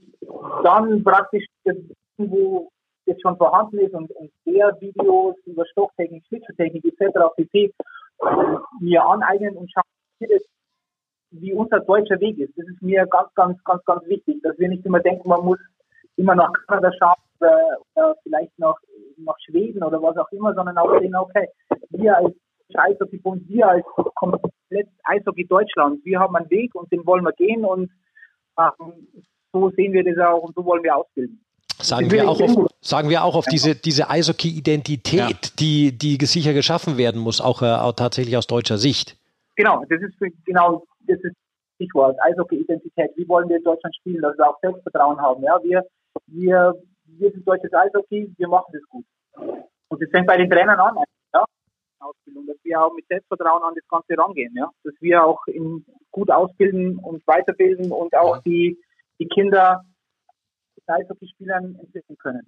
[0.64, 1.76] dann praktisch das
[2.18, 2.72] wo
[3.08, 7.18] das schon vorhanden ist und, und der Videos über Stocktechnik, Schlittschuhtechnik etc.
[7.36, 7.74] pp
[8.80, 10.40] mir aneignen und schauen,
[11.32, 12.58] wie unser deutscher Weg ist.
[12.58, 15.60] Das ist mir ganz, ganz, ganz, ganz wichtig, dass wir nicht immer denken, man muss
[16.16, 18.76] immer nach Kanada schauen oder, oder vielleicht nach,
[19.18, 21.48] nach Schweden oder was auch immer, sondern auch sehen, okay,
[21.90, 22.36] wir als
[22.74, 23.86] Eishockeybund, wir als
[24.16, 27.92] komplett Eishockey Deutschland, wir haben einen Weg und den wollen wir gehen und
[28.60, 29.08] ähm,
[29.54, 31.44] so sehen wir das auch und so wollen wir ausbilden.
[31.80, 35.30] Sagen wir, auch auf, sagen wir auch auf diese, diese Eishockey-Identität, ja.
[35.60, 39.16] die, die sicher geschaffen werden muss, auch, äh, auch tatsächlich aus deutscher Sicht.
[39.56, 40.16] Genau, das ist
[40.46, 41.36] genau das ist
[41.76, 43.12] Stichwort Eishockey-Identität.
[43.16, 45.44] Wie wollen wir in Deutschland spielen, dass wir auch Selbstvertrauen haben?
[45.44, 45.86] Ja, wir,
[46.28, 46.74] wir,
[47.06, 49.06] wir sind deutsches Eishockey, wir machen das gut.
[49.90, 50.98] Und das fängt bei den Trainern an,
[51.34, 51.46] ja,
[52.00, 55.86] Ausbildung, dass wir auch mit Selbstvertrauen an das Ganze rangehen, ja, dass wir auch in,
[56.12, 58.78] gut ausbilden und weiterbilden und auch die,
[59.20, 59.84] die Kinder
[60.90, 62.48] Eishockeyspielern entwickeln können.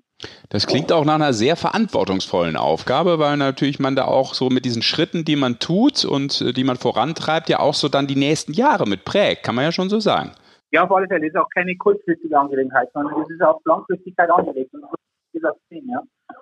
[0.49, 4.65] Das klingt auch nach einer sehr verantwortungsvollen Aufgabe, weil natürlich man da auch so mit
[4.65, 8.15] diesen Schritten, die man tut und äh, die man vorantreibt, ja auch so dann die
[8.15, 10.31] nächsten Jahre mit prägt, kann man ja schon so sagen.
[10.71, 11.21] Ja, auf alle Fälle.
[11.21, 14.73] Das ist auch keine kurzfristige Angelegenheit, sondern das ist auf Langfristigkeit angelegt.
[14.73, 16.01] Und so das sehen, ja.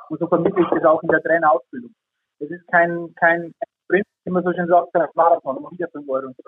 [0.10, 1.92] Und so vermittle ich das auch in der Trainerausbildung.
[2.40, 6.08] Das ist kein, kein Sprint, wie man so schön sagt, ein Marathon, um wieder 5
[6.10, 6.44] Euro zu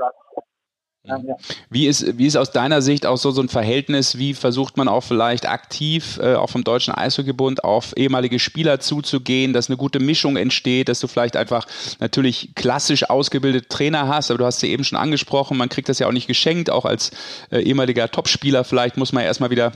[1.18, 1.36] ja.
[1.70, 4.88] Wie, ist, wie ist aus deiner Sicht auch so, so ein Verhältnis, wie versucht man
[4.88, 9.99] auch vielleicht aktiv, äh, auch vom Deutschen Eishockeybund, auf ehemalige Spieler zuzugehen, dass eine gute
[9.99, 11.66] Mischung entsteht, dass du vielleicht einfach
[11.99, 15.99] natürlich klassisch ausgebildete Trainer hast, aber du hast sie eben schon angesprochen, man kriegt das
[15.99, 17.12] ja auch nicht geschenkt, auch als
[17.51, 19.72] äh, ehemaliger Topspieler vielleicht muss man erstmal wieder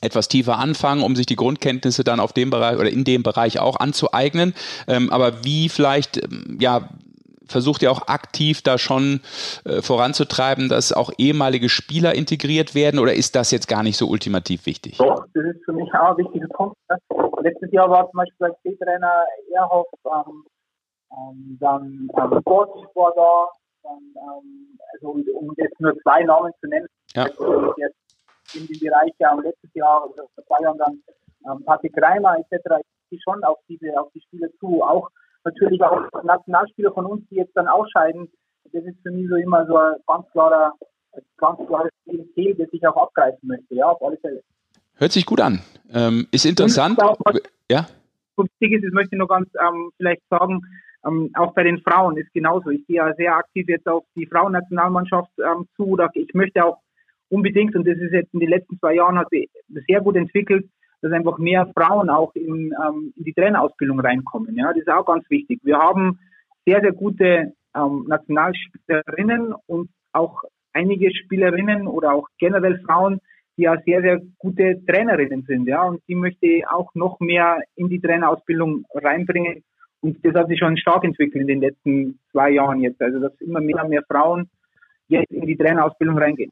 [0.00, 3.58] etwas tiefer anfangen, um sich die Grundkenntnisse dann auf dem Bereich oder in dem Bereich
[3.58, 4.54] auch anzueignen.
[4.86, 6.88] Ähm, aber wie vielleicht, ähm, ja,
[7.46, 9.20] versucht ihr auch aktiv da schon
[9.64, 14.08] äh, voranzutreiben, dass auch ehemalige Spieler integriert werden oder ist das jetzt gar nicht so
[14.08, 14.98] ultimativ wichtig?
[14.98, 16.76] Doch, das ist für mich auch ein wichtiger Punkt.
[16.90, 16.98] Ne?
[17.42, 19.24] Letztes Jahr war zum Beispiel als C-Trainer
[19.54, 20.44] Erhoff, ähm,
[21.12, 23.48] ähm, dann ähm, Sport war da,
[23.82, 27.24] dann, ähm, also um, um, jetzt nur zwei Namen zu nennen, ja.
[27.24, 27.96] also jetzt
[28.54, 31.02] in den Bereich ja letztes Jahr oder vor zwei Jahren dann
[31.46, 32.82] ähm, Patrick Reimer etc.
[33.10, 35.10] Ich schon auf diese auf die Spieler zu, auch
[35.44, 38.28] natürlich auch Nationalspieler von uns, die jetzt dann ausscheiden,
[38.72, 40.72] das ist für mich so immer so ein ganz klarer,
[41.36, 41.90] ganz klares
[42.34, 44.42] Ziel, das ich auch abgreifen möchte, ja, auf alle Fälle.
[44.96, 45.60] Hört sich gut an.
[45.92, 47.02] Ähm, ist interessant.
[47.02, 47.16] Auch,
[47.70, 47.86] ja?
[48.36, 50.60] Wichtig ist, das möchte ich noch ganz ähm, vielleicht sagen,
[51.06, 52.70] ähm, auch bei den Frauen ist genauso.
[52.70, 55.86] Ich gehe ja sehr aktiv jetzt auf die Frauennationalmannschaft ähm, zu.
[55.86, 56.78] Oder ich möchte auch
[57.28, 59.48] unbedingt, und das ist jetzt in den letzten zwei Jahren hat sich
[59.88, 60.68] sehr gut entwickelt,
[61.04, 64.56] dass einfach mehr Frauen auch in, ähm, in die Trainerausbildung reinkommen.
[64.56, 65.60] Ja, das ist auch ganz wichtig.
[65.62, 66.18] Wir haben
[66.66, 70.42] sehr, sehr gute ähm, Nationalspielerinnen und auch
[70.72, 73.20] einige Spielerinnen oder auch generell Frauen,
[73.58, 75.68] die ja sehr, sehr gute Trainerinnen sind.
[75.68, 79.62] Ja, und die möchte ich auch noch mehr in die Trainerausbildung reinbringen.
[80.00, 83.02] Und das hat sich schon stark entwickelt in den letzten zwei Jahren jetzt.
[83.02, 84.48] Also, dass immer mehr und mehr Frauen
[85.08, 86.50] jetzt in die Trainerausbildung reingehen.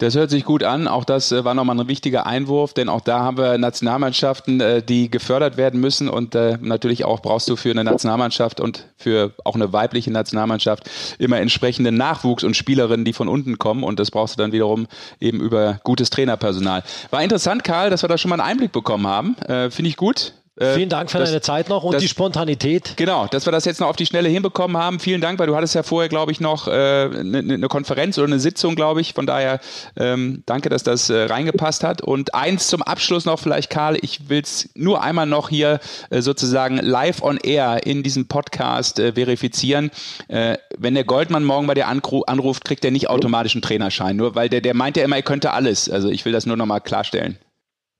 [0.00, 0.88] Das hört sich gut an.
[0.88, 4.82] Auch das äh, war nochmal ein wichtiger Einwurf, denn auch da haben wir Nationalmannschaften, äh,
[4.82, 6.08] die gefördert werden müssen.
[6.08, 10.88] Und äh, natürlich auch brauchst du für eine Nationalmannschaft und für auch eine weibliche Nationalmannschaft
[11.18, 13.84] immer entsprechenden Nachwuchs und Spielerinnen, die von unten kommen.
[13.84, 14.86] Und das brauchst du dann wiederum
[15.20, 16.82] eben über gutes Trainerpersonal.
[17.10, 19.36] War interessant, Karl, dass wir da schon mal einen Einblick bekommen haben.
[19.70, 20.32] Finde ich gut.
[20.60, 22.92] Äh, Vielen Dank für das, deine Zeit noch und das, die Spontanität.
[22.96, 25.00] Genau, dass wir das jetzt noch auf die Schnelle hinbekommen haben.
[25.00, 28.18] Vielen Dank, weil du hattest ja vorher, glaube ich, noch eine äh, ne, ne Konferenz
[28.18, 29.14] oder eine Sitzung, glaube ich.
[29.14, 29.60] Von daher
[29.96, 32.02] ähm, danke, dass das äh, reingepasst hat.
[32.02, 33.96] Und eins zum Abschluss noch vielleicht, Karl.
[34.02, 35.80] Ich will es nur einmal noch hier
[36.10, 39.90] äh, sozusagen live on air in diesem Podcast äh, verifizieren.
[40.28, 44.16] Äh, wenn der Goldmann morgen bei dir anruft, kriegt er nicht automatisch einen Trainerschein.
[44.16, 45.88] Nur weil der, der meint ja immer, er könnte alles.
[45.88, 47.38] Also ich will das nur noch mal klarstellen.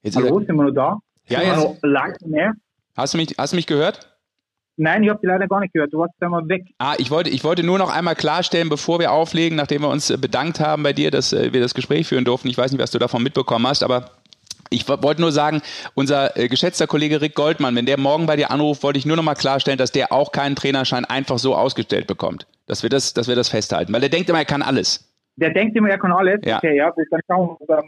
[0.03, 0.99] Jetzt Hallo, sind wir noch da?
[1.31, 1.83] Ja, jetzt.
[1.83, 2.53] Lange mehr.
[2.97, 4.11] Hast du mich, hast du mich gehört?
[4.77, 5.93] Nein, ich habe die leider gar nicht gehört.
[5.93, 6.65] Du warst einmal weg.
[6.79, 10.09] Ah, ich wollte, ich wollte nur noch einmal klarstellen, bevor wir auflegen, nachdem wir uns
[10.21, 12.49] bedankt haben bei dir, dass äh, wir das Gespräch führen durften.
[12.49, 14.11] Ich weiß nicht, was du davon mitbekommen hast, aber
[14.71, 15.61] ich wollte nur sagen,
[15.95, 19.17] unser äh, geschätzter Kollege Rick Goldmann, wenn der morgen bei dir anruft, wollte ich nur
[19.17, 22.47] noch mal klarstellen, dass der auch keinen Trainerschein einfach so ausgestellt bekommt.
[22.67, 23.93] Dass wir das, dass wir das festhalten.
[23.93, 25.13] Weil der denkt immer, er kann alles.
[25.37, 26.41] Der denkt immer, er kann alles?
[26.45, 26.57] Ja.
[26.59, 27.83] Okay, ja, dann schauen wir,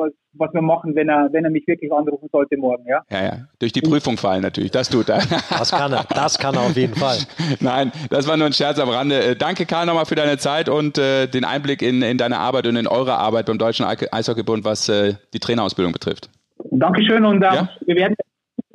[0.00, 3.02] was, was wir machen, wenn er, wenn er mich wirklich anrufen sollte morgen, ja?
[3.10, 3.32] Ja, ja.
[3.58, 4.70] Durch die Prüfung fallen natürlich.
[4.70, 5.20] Das tut er.
[5.50, 6.04] Das kann er.
[6.08, 7.18] Das kann er auf jeden Fall.
[7.60, 9.22] Nein, das war nur ein Scherz am Rande.
[9.22, 12.66] Äh, danke, Karl, nochmal für deine Zeit und äh, den Einblick in, in deine Arbeit
[12.66, 16.30] und in eure Arbeit beim Deutschen Eishockeybund, was äh, die Trainerausbildung betrifft.
[16.70, 17.68] Dankeschön und äh, ja?
[17.86, 18.16] wir werden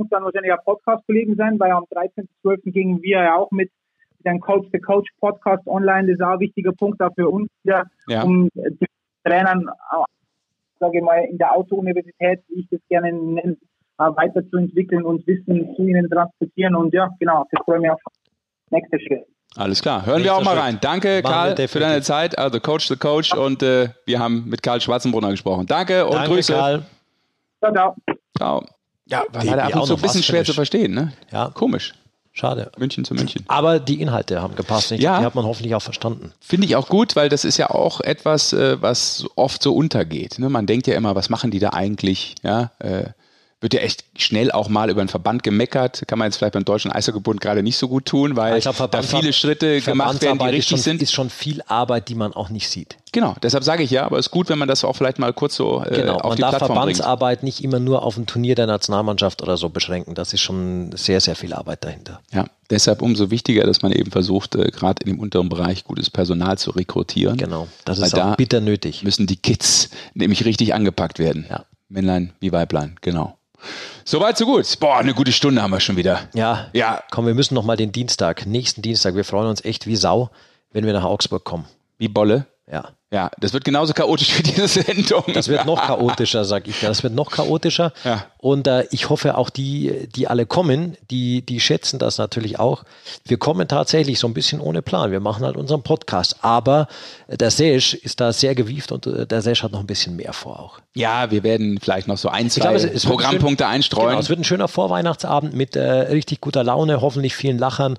[0.10, 2.72] dann wahrscheinlich auch Podcast-Kollegen sein, weil am 13.12.
[2.72, 3.72] gingen wir ja auch mit
[4.26, 6.08] dem Coach the Coach Podcast online.
[6.08, 8.24] Das ist auch ein wichtiger Punkt auch für uns, wieder, ja.
[8.24, 8.78] um den
[9.24, 9.70] Trainern
[10.80, 13.58] sage ich mal, in der Auto-Universität, wie ich das gerne nenne,
[13.98, 16.76] äh, weiterzuentwickeln und Wissen zu ihnen transportieren.
[16.76, 18.00] Und ja, genau, das freue mich auf
[18.70, 19.26] nächste Schritt.
[19.58, 20.80] Alles klar, hören Nächster wir auch mal rein.
[20.82, 22.38] Danke, Machen Karl, für deine Zeit.
[22.38, 25.66] Also Coach the Coach und äh, wir haben mit Karl Schwarzenbrunner gesprochen.
[25.66, 26.54] Danke und Danke, Grüße.
[26.54, 26.86] Karl.
[27.60, 27.96] Ciao, ciao.
[28.38, 28.66] Ciao.
[29.06, 31.14] Ja, war leider ab und zu ein bisschen schwer zu verstehen, ne?
[31.32, 31.52] Ja.
[31.54, 31.94] Komisch.
[32.38, 32.70] Schade.
[32.78, 33.46] München zu München.
[33.48, 34.92] Aber die Inhalte haben gepasst.
[34.92, 35.20] Ich ja.
[35.20, 36.34] Die hat man hoffentlich auch verstanden.
[36.42, 40.38] Finde ich auch gut, weil das ist ja auch etwas, äh, was oft so untergeht.
[40.38, 40.50] Ne?
[40.50, 42.36] Man denkt ja immer, was machen die da eigentlich?
[42.44, 43.06] Ja, äh,
[43.66, 46.04] wird ja echt schnell auch mal über den Verband gemeckert.
[46.06, 49.02] Kann man jetzt vielleicht beim Deutschen Eishockeybund gerade nicht so gut tun, weil glaub, da
[49.02, 51.02] viele Schritte gemacht werden, die richtig ist schon, sind.
[51.02, 52.96] ist schon viel Arbeit, die man auch nicht sieht.
[53.12, 55.34] Genau, deshalb sage ich ja, aber es ist gut, wenn man das auch vielleicht mal
[55.34, 56.98] kurz so äh, Genau, auf man die darf Plattform bringt.
[56.98, 60.14] Verbandsarbeit nicht immer nur auf ein Turnier der Nationalmannschaft oder so beschränken.
[60.14, 62.22] Das ist schon sehr, sehr viel Arbeit dahinter.
[62.32, 66.12] Ja, deshalb umso wichtiger, dass man eben versucht, äh, gerade in dem unteren Bereich gutes
[66.12, 67.38] Personal zu rekrutieren.
[67.38, 69.02] Genau, das ist auch da bitter nötig.
[69.02, 71.48] müssen die Kids nämlich richtig angepackt werden.
[71.50, 71.66] Ja.
[71.90, 73.38] Männlein wie Weiblein, genau.
[74.04, 74.80] Soweit, so gut.
[74.80, 76.28] Boah, eine gute Stunde haben wir schon wieder.
[76.34, 77.04] Ja, Ja.
[77.12, 80.30] komm, wir müssen noch mal den Dienstag, nächsten Dienstag, wir freuen uns echt wie Sau,
[80.72, 81.66] wenn wir nach Augsburg kommen.
[81.98, 82.46] Wie Bolle.
[82.72, 82.90] Ja.
[83.12, 85.24] Ja, das wird genauso chaotisch wie diese Sendung.
[85.34, 86.82] Das wird noch chaotischer, sag ich.
[86.82, 87.94] Das wird noch chaotischer.
[88.04, 88.26] Ja.
[88.40, 92.84] Und äh, ich hoffe auch die, die alle kommen, die, die schätzen das natürlich auch.
[93.24, 95.12] Wir kommen tatsächlich so ein bisschen ohne Plan.
[95.12, 96.38] Wir machen halt unseren Podcast.
[96.42, 96.88] Aber
[97.30, 100.34] der Sesh ist da sehr gewieft und äh, der Sesh hat noch ein bisschen mehr
[100.34, 100.80] vor auch.
[100.96, 103.72] Ja, wir werden vielleicht noch so ein, zwei glaube, es- es wird ein Programmpunkte schön-
[103.74, 104.10] einstreuen.
[104.10, 107.98] Genau, es wird ein schöner Vorweihnachtsabend mit äh, richtig guter Laune, hoffentlich vielen Lachern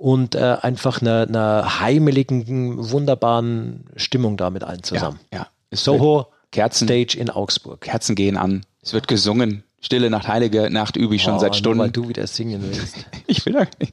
[0.00, 5.20] und äh, einfach einer, einer heimeligen, wunderbaren Stimmung da mit allen zusammen.
[5.30, 5.46] Ja, ja.
[5.72, 7.82] Soho Kerzen, Stage in Augsburg.
[7.82, 8.64] Kerzen gehen an.
[8.82, 9.62] Es wird gesungen.
[9.82, 11.80] Stille Nacht, Heilige Nacht übe ich schon Oh, seit nur Stunden.
[11.80, 12.96] Weil du wieder singen willst.
[13.26, 13.92] Ich will ja nicht.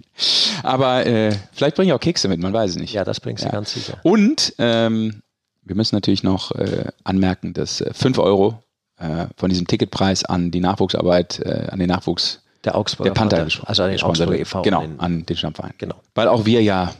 [0.64, 2.94] Aber äh, vielleicht bringe ich auch Kekse mit, man weiß es nicht.
[2.94, 3.98] Ja, das bringst du ganz sicher.
[4.04, 5.22] Und ähm,
[5.64, 8.64] wir müssen natürlich noch äh, anmerken, dass äh, 5 Euro
[8.98, 13.44] äh, von diesem Ticketpreis an die Nachwuchsarbeit, äh, an den Nachwuchs Der Augsburger der Panther
[13.46, 13.68] gesprochen.
[13.70, 14.62] also an den Augsburger e.V.
[14.64, 15.74] Genau, an den- an den Stammverein.
[15.78, 15.96] Genau.
[16.16, 16.94] Weil auch wir ja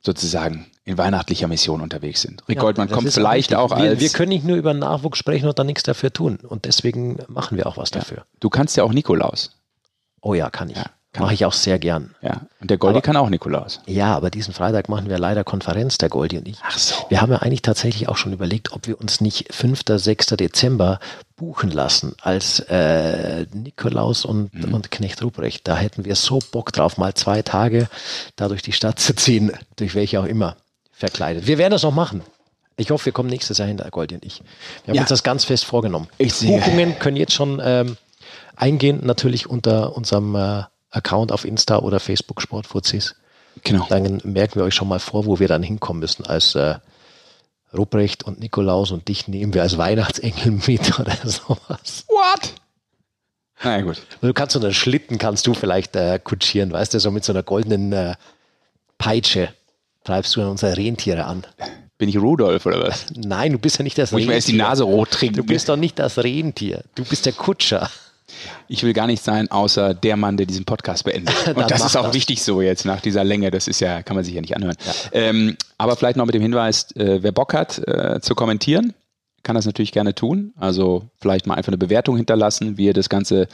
[0.00, 2.42] sozusagen in weihnachtlicher Mission unterwegs sind.
[2.48, 4.00] Rick Ja, Goldmann kommt vielleicht auch wir, als...
[4.00, 6.38] Wir können nicht nur über Nachwuchs sprechen und dann nichts dafür tun.
[6.42, 8.24] Und deswegen machen wir auch was dafür.
[8.40, 9.56] du kannst ja auch Nikolaus.
[10.20, 10.76] Oh ja, kann ich.
[10.76, 10.86] Ja,
[11.18, 12.14] Mache ich auch sehr gern.
[12.22, 12.40] Ja.
[12.60, 13.80] Und der Goldi Aber- kann auch Nikolaus.
[13.86, 16.56] Ja, aber diesen Freitag machen wir leider Konferenz, der Goldi und ich.
[16.62, 16.94] Ach so.
[17.10, 20.26] Wir haben ja eigentlich tatsächlich auch schon überlegt, ob wir uns nicht 5., 6.
[20.38, 21.00] Dezember
[21.36, 24.72] buchen lassen als äh, Nikolaus und, Mhm.
[24.72, 25.68] und Knecht Ruprecht.
[25.68, 27.88] Da hätten wir so Bock drauf, mal zwei Tage
[28.36, 30.56] da durch die Stadt zu ziehen, durch welche auch immer,
[30.92, 31.46] verkleidet.
[31.46, 32.22] Wir werden das noch machen.
[32.78, 34.38] Ich hoffe, wir kommen nächstes Jahr hin, der Goldi und ich.
[34.84, 35.02] Wir haben Ja.
[35.02, 36.08] uns das ganz fest vorgenommen.
[36.16, 36.58] Ich sehe.
[36.58, 37.98] Buchungen können jetzt schon ähm,
[38.56, 43.16] eingehen, natürlich unter unserem äh, Account auf Insta oder Facebook Sportfuzis.
[43.64, 43.86] Genau.
[43.88, 46.24] Dann merken wir euch schon mal vor, wo wir dann hinkommen müssen.
[46.24, 46.76] Als äh,
[47.76, 52.04] Ruprecht und Nikolaus und dich nehmen wir als Weihnachtsengel mit oder sowas.
[52.08, 52.54] What?
[53.62, 54.02] Na ja, gut.
[54.20, 57.32] Du kannst so einen Schlitten kannst du vielleicht äh, kutschieren, weißt du, so mit so
[57.32, 58.14] einer goldenen äh,
[58.98, 59.54] Peitsche
[60.04, 61.46] treibst du dann unsere Rentiere an.
[61.96, 63.06] Bin ich Rudolf oder was?
[63.14, 65.36] Nein, du bist ja nicht das Muss ich mir erst die Nase rot trinken?
[65.36, 66.82] Du bist doch nicht das Rentier.
[66.96, 67.88] Du bist der Kutscher.
[68.68, 71.34] Ich will gar nicht sein, außer der Mann, der diesen Podcast beendet.
[71.54, 72.14] Und das ist auch das.
[72.14, 73.50] wichtig so jetzt nach dieser Länge.
[73.50, 74.76] Das ist ja, kann man sich ja nicht anhören.
[75.12, 78.94] Ähm, aber vielleicht noch mit dem Hinweis, äh, wer Bock hat äh, zu kommentieren,
[79.42, 80.52] kann das natürlich gerne tun.
[80.56, 83.48] Also vielleicht mal einfach eine Bewertung hinterlassen, wie ihr das ganze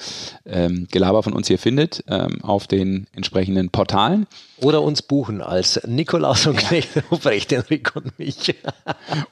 [0.44, 4.26] ähm, Gelaber von uns hier findet, ähm, auf den entsprechenden Portalen.
[4.58, 8.54] Oder uns buchen als Nikolaus und Knecht Ruprecht, Enrico und mich.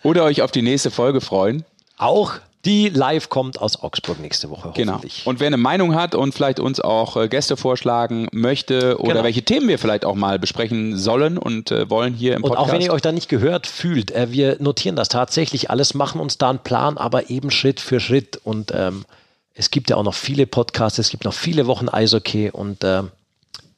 [0.03, 1.64] Oder euch auf die nächste Folge freuen.
[1.99, 2.32] Auch
[2.66, 5.00] die live kommt aus Augsburg nächste Woche Genau.
[5.24, 9.24] Und wer eine Meinung hat und vielleicht uns auch äh, Gäste vorschlagen möchte oder Genau.
[9.24, 12.68] welche Themen wir vielleicht auch mal besprechen sollen und äh, wollen hier im Und Podcast.
[12.68, 16.20] auch wenn ihr euch da nicht gehört fühlt, äh, wir notieren das tatsächlich alles, machen
[16.20, 18.40] uns da einen Plan, aber eben Schritt für Schritt.
[18.42, 19.04] Und ähm,
[19.54, 23.10] es gibt ja auch noch viele Podcasts, es gibt noch viele Wochen Eishockey und ähm,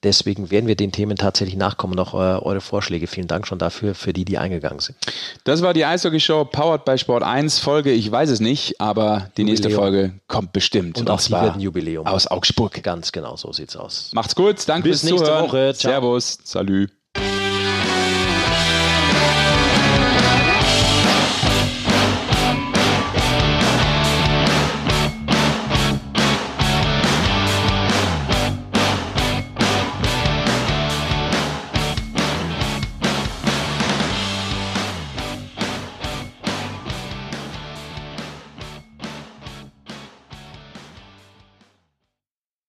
[0.03, 1.95] deswegen werden wir den Themen tatsächlich nachkommen.
[1.95, 3.07] Noch äh, eure Vorschläge.
[3.07, 4.97] Vielen Dank schon dafür, für die, die eingegangen sind.
[5.45, 7.93] Das war die Eishockey Show powered by Sport 1 Folge.
[7.93, 9.93] Ich weiß es nicht, aber die nächste Jubiläum.
[9.93, 10.99] Folge kommt bestimmt.
[10.99, 12.07] Und auch die wird ein Jubiläum.
[12.07, 12.83] aus Augsburg.
[12.83, 14.11] Ganz genau, so sieht's aus.
[14.13, 14.57] Macht's gut.
[14.69, 15.45] Danke Bis fürs nächste Zuhören.
[15.49, 15.75] Woche.
[15.75, 15.93] Ciao.
[15.93, 16.39] Servus.
[16.45, 16.89] Salü.